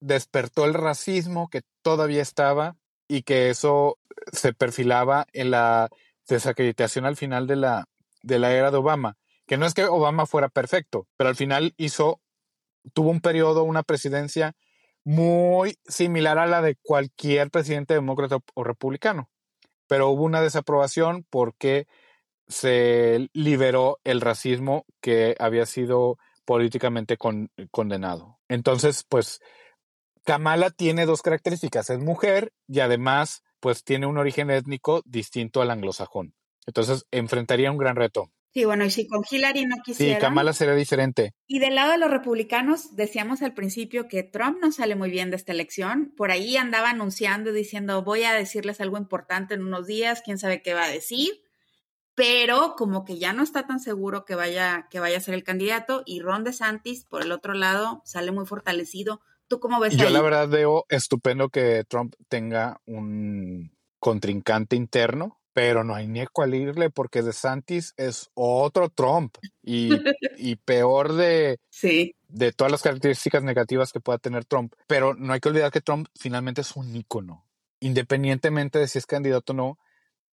despertó 0.00 0.66
el 0.66 0.74
racismo 0.74 1.48
que 1.48 1.62
todavía 1.82 2.20
estaba 2.20 2.76
y 3.08 3.22
que 3.22 3.48
eso 3.48 3.98
se 4.32 4.52
perfilaba 4.52 5.26
en 5.32 5.50
la 5.50 5.88
desacreditación 6.28 7.06
al 7.06 7.16
final 7.16 7.46
de 7.46 7.56
la, 7.56 7.88
de 8.22 8.38
la 8.38 8.52
era 8.52 8.70
de 8.70 8.76
Obama. 8.76 9.16
Que 9.46 9.56
no 9.56 9.64
es 9.64 9.74
que 9.74 9.84
Obama 9.84 10.26
fuera 10.26 10.48
perfecto, 10.48 11.06
pero 11.16 11.28
al 11.28 11.36
final 11.36 11.72
hizo, 11.76 12.20
tuvo 12.92 13.10
un 13.10 13.20
periodo, 13.20 13.62
una 13.62 13.82
presidencia 13.82 14.54
muy 15.04 15.78
similar 15.86 16.36
a 16.38 16.46
la 16.46 16.60
de 16.62 16.76
cualquier 16.82 17.50
presidente 17.50 17.94
demócrata 17.94 18.38
o 18.54 18.64
republicano 18.64 19.30
pero 19.86 20.08
hubo 20.08 20.24
una 20.24 20.40
desaprobación 20.40 21.26
porque 21.30 21.86
se 22.48 23.28
liberó 23.32 23.98
el 24.04 24.20
racismo 24.20 24.84
que 25.00 25.36
había 25.38 25.66
sido 25.66 26.18
políticamente 26.44 27.18
condenado. 27.70 28.38
Entonces, 28.48 29.04
pues 29.08 29.40
Kamala 30.24 30.70
tiene 30.70 31.06
dos 31.06 31.22
características, 31.22 31.90
es 31.90 31.98
mujer 31.98 32.52
y 32.68 32.80
además 32.80 33.42
pues 33.60 33.84
tiene 33.84 34.06
un 34.06 34.18
origen 34.18 34.50
étnico 34.50 35.02
distinto 35.04 35.60
al 35.60 35.70
anglosajón. 35.70 36.34
Entonces, 36.66 37.06
enfrentaría 37.10 37.70
un 37.70 37.78
gran 37.78 37.96
reto. 37.96 38.30
Sí, 38.56 38.64
bueno, 38.64 38.86
y 38.86 38.90
si 38.90 39.06
con 39.06 39.22
Hillary 39.30 39.66
no 39.66 39.76
quisiera. 39.84 40.14
Sí, 40.14 40.18
Kamala 40.18 40.54
sería 40.54 40.74
diferente. 40.74 41.34
Y 41.46 41.58
del 41.58 41.74
lado 41.74 41.92
de 41.92 41.98
los 41.98 42.10
republicanos, 42.10 42.96
decíamos 42.96 43.42
al 43.42 43.52
principio 43.52 44.08
que 44.08 44.22
Trump 44.22 44.56
no 44.62 44.72
sale 44.72 44.96
muy 44.96 45.10
bien 45.10 45.28
de 45.28 45.36
esta 45.36 45.52
elección. 45.52 46.14
Por 46.16 46.30
ahí 46.30 46.56
andaba 46.56 46.88
anunciando, 46.88 47.52
diciendo, 47.52 48.02
voy 48.02 48.22
a 48.22 48.32
decirles 48.32 48.80
algo 48.80 48.96
importante 48.96 49.52
en 49.52 49.62
unos 49.62 49.86
días, 49.86 50.22
quién 50.24 50.38
sabe 50.38 50.62
qué 50.62 50.72
va 50.72 50.84
a 50.84 50.88
decir. 50.88 51.42
Pero 52.14 52.76
como 52.78 53.04
que 53.04 53.18
ya 53.18 53.34
no 53.34 53.42
está 53.42 53.66
tan 53.66 53.78
seguro 53.78 54.24
que 54.24 54.34
vaya, 54.34 54.88
que 54.90 55.00
vaya 55.00 55.18
a 55.18 55.20
ser 55.20 55.34
el 55.34 55.44
candidato. 55.44 56.02
Y 56.06 56.20
Ron 56.20 56.42
DeSantis, 56.42 57.04
por 57.04 57.20
el 57.20 57.32
otro 57.32 57.52
lado, 57.52 58.00
sale 58.06 58.32
muy 58.32 58.46
fortalecido. 58.46 59.20
¿Tú 59.48 59.60
cómo 59.60 59.80
ves? 59.80 59.98
Yo 59.98 60.08
la 60.08 60.22
verdad 60.22 60.48
veo 60.48 60.86
estupendo 60.88 61.50
que 61.50 61.84
Trump 61.86 62.14
tenga 62.30 62.80
un 62.86 63.76
contrincante 63.98 64.76
interno 64.76 65.42
pero 65.56 65.84
no 65.84 65.94
hay 65.94 66.06
ni 66.06 66.20
a 66.20 66.26
cuál 66.26 66.54
irle 66.54 66.90
porque 66.90 67.22
DeSantis 67.22 67.94
es 67.96 68.28
otro 68.34 68.90
Trump 68.90 69.38
y, 69.62 69.88
y 70.36 70.56
peor 70.56 71.14
de, 71.14 71.60
sí. 71.70 72.14
de 72.28 72.52
todas 72.52 72.70
las 72.70 72.82
características 72.82 73.42
negativas 73.42 73.90
que 73.90 74.00
pueda 74.00 74.18
tener 74.18 74.44
Trump. 74.44 74.74
Pero 74.86 75.14
no 75.14 75.32
hay 75.32 75.40
que 75.40 75.48
olvidar 75.48 75.72
que 75.72 75.80
Trump 75.80 76.08
finalmente 76.14 76.60
es 76.60 76.76
un 76.76 76.94
ícono, 76.94 77.46
independientemente 77.80 78.78
de 78.78 78.86
si 78.86 78.98
es 78.98 79.06
candidato 79.06 79.54
o 79.54 79.56
no, 79.56 79.78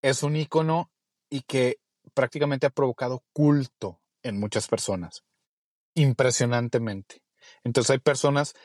es 0.02 0.24
un 0.24 0.36
ícono 0.36 0.92
y 1.30 1.44
que 1.44 1.80
prácticamente 2.14 2.68
ha 2.68 2.72
provocado 2.72 3.24
culto 3.32 4.02
en 4.24 4.38
muchas 4.38 4.68
personas, 4.68 5.24
impresionantemente. 5.96 7.24
Entonces 7.64 7.92
hay 7.92 8.00
personas 8.00 8.56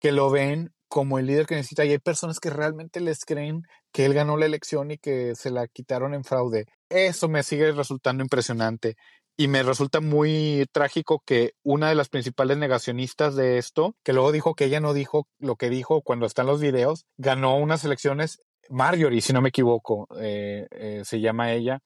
que 0.00 0.10
lo 0.10 0.30
ven 0.30 0.74
como 0.88 1.18
el 1.18 1.26
líder 1.26 1.46
que 1.46 1.54
necesita 1.54 1.84
y 1.84 1.90
hay 1.90 1.98
personas 1.98 2.40
que 2.40 2.50
realmente 2.50 3.00
les 3.00 3.24
creen 3.24 3.62
que 3.92 4.04
él 4.04 4.14
ganó 4.14 4.36
la 4.36 4.46
elección 4.46 4.90
y 4.90 4.98
que 4.98 5.34
se 5.34 5.50
la 5.50 5.68
quitaron 5.68 6.14
en 6.14 6.24
fraude. 6.24 6.66
Eso 6.88 7.28
me 7.28 7.42
sigue 7.42 7.72
resultando 7.72 8.22
impresionante 8.22 8.96
y 9.40 9.46
me 9.46 9.62
resulta 9.62 10.00
muy 10.00 10.66
trágico 10.72 11.22
que 11.24 11.52
una 11.62 11.88
de 11.88 11.94
las 11.94 12.08
principales 12.08 12.58
negacionistas 12.58 13.36
de 13.36 13.58
esto, 13.58 13.94
que 14.02 14.12
luego 14.12 14.32
dijo 14.32 14.54
que 14.54 14.64
ella 14.64 14.80
no 14.80 14.92
dijo 14.92 15.28
lo 15.38 15.54
que 15.54 15.70
dijo 15.70 16.02
cuando 16.02 16.26
están 16.26 16.46
los 16.46 16.60
videos, 16.60 17.06
ganó 17.18 17.56
unas 17.56 17.84
elecciones, 17.84 18.40
Marjorie, 18.68 19.20
si 19.20 19.32
no 19.32 19.40
me 19.40 19.50
equivoco, 19.50 20.08
eh, 20.18 20.66
eh, 20.72 21.02
se 21.04 21.20
llama 21.20 21.52
ella. 21.52 21.78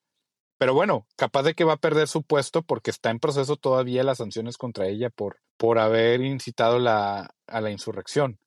Pero 0.57 0.73
bueno, 0.73 1.07
capaz 1.17 1.43
de 1.43 1.55
que 1.55 1.65
va 1.65 1.75
a 1.75 1.77
perder 1.77 2.09
su 2.09 2.23
puesto 2.23 2.63
porque 2.63 2.91
está 2.91 3.11
en 3.11 3.19
proceso 3.19 3.57
todavía 3.57 4.03
las 4.03 4.19
sanciones 4.19 4.57
contra 4.57 4.87
ella 4.87 5.11
por, 5.11 5.37
por 5.59 5.79
haber 5.79 6.23
incitado 6.23 6.79
la, 6.79 7.35
a 7.47 7.61
la 7.61 7.71
insurrección. 7.71 8.39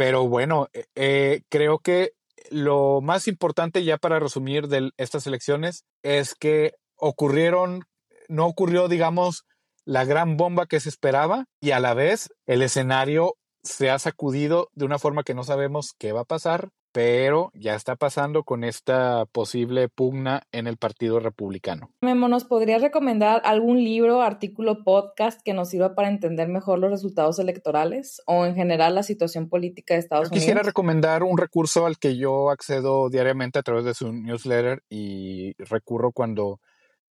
Pero 0.00 0.26
bueno, 0.26 0.68
eh, 0.72 0.86
eh, 0.94 1.42
creo 1.50 1.78
que 1.78 2.12
lo 2.50 3.02
más 3.02 3.28
importante 3.28 3.84
ya 3.84 3.98
para 3.98 4.18
resumir 4.18 4.66
de 4.66 4.92
estas 4.96 5.26
elecciones 5.26 5.84
es 6.02 6.34
que 6.34 6.72
ocurrieron, 6.96 7.84
no 8.26 8.46
ocurrió, 8.46 8.88
digamos, 8.88 9.44
la 9.84 10.06
gran 10.06 10.38
bomba 10.38 10.64
que 10.64 10.80
se 10.80 10.88
esperaba 10.88 11.44
y 11.60 11.72
a 11.72 11.80
la 11.80 11.92
vez 11.92 12.30
el 12.46 12.62
escenario 12.62 13.34
se 13.62 13.90
ha 13.90 13.98
sacudido 13.98 14.68
de 14.74 14.84
una 14.84 14.98
forma 14.98 15.22
que 15.22 15.34
no 15.34 15.44
sabemos 15.44 15.94
qué 15.98 16.12
va 16.12 16.20
a 16.20 16.24
pasar 16.24 16.70
pero 16.92 17.50
ya 17.54 17.74
está 17.74 17.96
pasando 17.96 18.42
con 18.42 18.64
esta 18.64 19.24
posible 19.26 19.88
pugna 19.88 20.42
en 20.52 20.66
el 20.66 20.76
Partido 20.76 21.20
Republicano. 21.20 21.90
Memo, 22.00 22.28
¿nos 22.28 22.44
podrías 22.44 22.82
recomendar 22.82 23.42
algún 23.44 23.82
libro, 23.82 24.22
artículo, 24.22 24.82
podcast 24.82 25.40
que 25.44 25.54
nos 25.54 25.70
sirva 25.70 25.94
para 25.94 26.08
entender 26.08 26.48
mejor 26.48 26.78
los 26.78 26.90
resultados 26.90 27.38
electorales 27.38 28.20
o 28.26 28.44
en 28.44 28.54
general 28.54 28.94
la 28.94 29.02
situación 29.02 29.48
política 29.48 29.94
de 29.94 30.00
Estados 30.00 30.28
Unidos? 30.28 30.40
Quisiera 30.40 30.62
recomendar 30.62 31.22
un 31.22 31.38
recurso 31.38 31.86
al 31.86 31.98
que 31.98 32.16
yo 32.16 32.50
accedo 32.50 33.08
diariamente 33.08 33.58
a 33.58 33.62
través 33.62 33.84
de 33.84 33.94
su 33.94 34.12
newsletter 34.12 34.82
y 34.88 35.52
recurro 35.62 36.12
cuando 36.12 36.60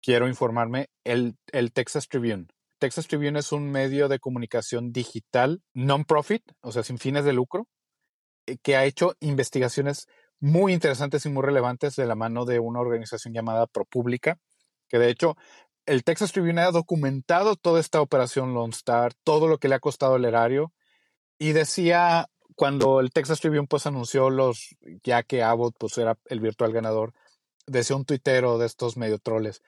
quiero 0.01 0.27
informarme, 0.27 0.88
el, 1.03 1.36
el 1.51 1.71
Texas 1.71 2.07
Tribune. 2.07 2.47
Texas 2.80 3.08
Tribune 3.08 3.40
es 3.40 3.52
un 3.52 3.72
medio 3.72 4.08
de 4.08 4.20
comunicación 4.20 4.92
digital 4.92 5.62
non-profit, 5.74 6.44
o 6.62 6.72
sea, 6.72 6.84
sin 6.84 6.98
fines 6.98 7.26
de 7.26 7.34
lucro, 7.34 7.68
eh, 8.46 8.58
que 8.62 8.76
ha 8.76 8.86
hecho 8.86 9.16
investigaciones 9.20 10.08
muy 10.40 10.74
interesantes 10.74 11.26
y 11.26 11.30
muy 11.30 11.44
relevantes 11.44 11.96
de 11.96 12.06
la 12.06 12.16
mano 12.16 12.46
de 12.46 12.60
una 12.60 12.80
organización 12.80 13.34
llamada 13.34 13.68
ProPublica, 13.68 14.38
que 14.88 15.00
de 15.00 15.10
hecho 15.10 15.36
el 15.86 16.04
Texas 16.04 16.32
Tribune 16.32 16.62
ha 16.62 16.72
documentado 16.72 17.56
toda 17.56 17.80
esta 17.80 18.02
operación 18.02 18.54
Lone 18.54 18.74
Star, 18.74 19.13
todo 19.24 19.48
lo 19.48 19.58
que 19.58 19.70
le 19.70 19.76
ha 19.76 19.80
costado 19.80 20.18
el 20.18 20.26
erario, 20.26 20.74
y 21.40 21.54
decía 21.54 22.28
cuando 22.56 23.00
el 23.00 23.12
Texas 23.12 23.40
Tribune 23.40 23.68
pues 23.68 23.86
anunció 23.86 24.30
los, 24.30 24.76
ya 25.04 25.24
que 25.24 25.44
Abbott 25.44 25.76
pues 25.78 25.98
era 25.98 26.18
el 26.26 26.40
virtual 26.40 26.74
ganador, 26.74 27.13
decía 27.68 27.96
un 27.96 28.06
tuitero 28.06 28.58
de 28.58 28.66
estos 28.66 28.98
medio 28.98 29.20
troles, 29.20 29.62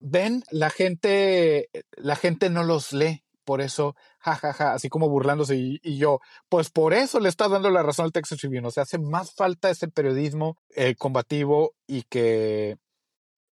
ven, 0.00 0.42
la 0.50 0.70
gente, 0.70 1.68
la 1.96 2.16
gente 2.16 2.50
no 2.50 2.62
los 2.64 2.92
lee, 2.92 3.24
por 3.46 3.60
eso, 3.60 3.94
jajaja, 4.18 4.52
ja, 4.52 4.64
ja, 4.70 4.74
así 4.74 4.88
como 4.88 5.08
burlándose 5.08 5.56
y, 5.56 5.98
yo, 5.98 6.20
pues 6.48 6.68
por 6.68 6.92
eso 6.92 7.20
le 7.20 7.28
está 7.28 7.48
dando 7.48 7.70
la 7.70 7.84
razón 7.84 8.06
al 8.06 8.12
Texas 8.12 8.38
Tribune. 8.40 8.66
O 8.66 8.70
sea, 8.72 8.82
hace 8.82 8.98
más 8.98 9.32
falta 9.32 9.70
ese 9.70 9.88
periodismo 9.88 10.58
eh, 10.74 10.96
combativo 10.96 11.72
y 11.86 12.02
que 12.02 12.76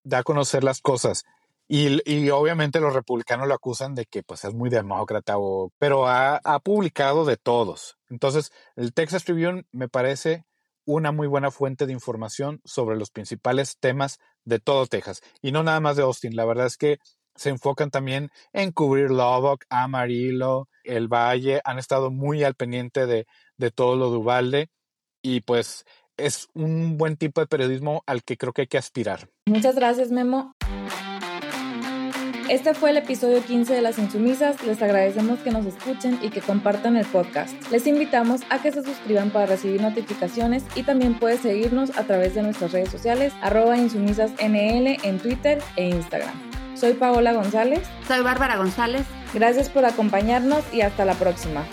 da 0.03 0.19
a 0.19 0.23
conocer 0.23 0.63
las 0.65 0.81
cosas. 0.81 1.23
Y, 1.67 2.01
y, 2.05 2.29
obviamente 2.29 2.81
los 2.81 2.93
republicanos 2.93 3.47
lo 3.47 3.55
acusan 3.55 3.95
de 3.95 4.05
que 4.05 4.21
pues 4.21 4.43
es 4.43 4.53
muy 4.53 4.69
demócrata, 4.69 5.37
o, 5.37 5.71
pero 5.79 6.07
ha, 6.07 6.41
ha 6.43 6.59
publicado 6.59 7.25
de 7.25 7.37
todos. 7.37 7.97
Entonces, 8.09 8.51
el 8.75 8.93
Texas 8.93 9.23
Tribune 9.23 9.63
me 9.71 9.87
parece 9.87 10.45
una 10.85 11.11
muy 11.11 11.27
buena 11.27 11.51
fuente 11.51 11.85
de 11.85 11.93
información 11.93 12.61
sobre 12.63 12.95
los 12.95 13.11
principales 13.11 13.77
temas 13.79 14.19
de 14.43 14.59
todo 14.59 14.85
Texas 14.85 15.21
y 15.41 15.51
no 15.51 15.63
nada 15.63 15.79
más 15.79 15.95
de 15.97 16.03
Austin. 16.03 16.35
La 16.35 16.45
verdad 16.45 16.67
es 16.67 16.77
que 16.77 16.99
se 17.35 17.49
enfocan 17.49 17.91
también 17.91 18.29
en 18.53 18.71
cubrir 18.71 19.09
Lubbock, 19.09 19.65
Amarillo, 19.69 20.69
el 20.83 21.07
Valle, 21.07 21.61
han 21.65 21.79
estado 21.79 22.11
muy 22.11 22.43
al 22.43 22.55
pendiente 22.55 23.05
de, 23.05 23.27
de 23.57 23.71
todo 23.71 23.95
lo 23.95 24.11
de 24.11 24.69
y 25.21 25.41
pues 25.41 25.85
es 26.17 26.47
un 26.53 26.97
buen 26.97 27.17
tipo 27.17 27.41
de 27.41 27.47
periodismo 27.47 28.03
al 28.05 28.23
que 28.23 28.37
creo 28.37 28.53
que 28.53 28.61
hay 28.61 28.67
que 28.67 28.77
aspirar. 28.77 29.29
Muchas 29.45 29.75
gracias, 29.75 30.11
Memo. 30.11 30.53
Este 32.47 32.75
fue 32.75 32.91
el 32.91 32.97
episodio 32.97 33.43
15 33.43 33.73
de 33.73 33.81
Las 33.81 33.97
Insumisas. 33.97 34.63
Les 34.63 34.79
agradecemos 34.79 35.39
que 35.39 35.49
nos 35.49 35.65
escuchen 35.65 36.19
y 36.21 36.29
que 36.29 36.41
compartan 36.41 36.95
el 36.95 37.05
podcast. 37.07 37.55
Les 37.71 37.87
invitamos 37.87 38.41
a 38.51 38.61
que 38.61 38.71
se 38.71 38.83
suscriban 38.83 39.31
para 39.31 39.47
recibir 39.47 39.81
notificaciones 39.81 40.63
y 40.75 40.83
también 40.83 41.15
puedes 41.15 41.39
seguirnos 41.39 41.97
a 41.97 42.03
través 42.03 42.35
de 42.35 42.43
nuestras 42.43 42.71
redes 42.71 42.89
sociales, 42.89 43.33
arroba 43.41 43.77
insumisasnl 43.77 44.97
en 45.01 45.17
Twitter 45.17 45.59
e 45.75 45.89
Instagram. 45.89 46.35
Soy 46.75 46.93
Paola 46.93 47.33
González. 47.33 47.81
Soy 48.07 48.21
Bárbara 48.21 48.57
González. 48.57 49.05
Gracias 49.33 49.67
por 49.67 49.83
acompañarnos 49.83 50.63
y 50.71 50.81
hasta 50.81 51.03
la 51.03 51.15
próxima. 51.15 51.65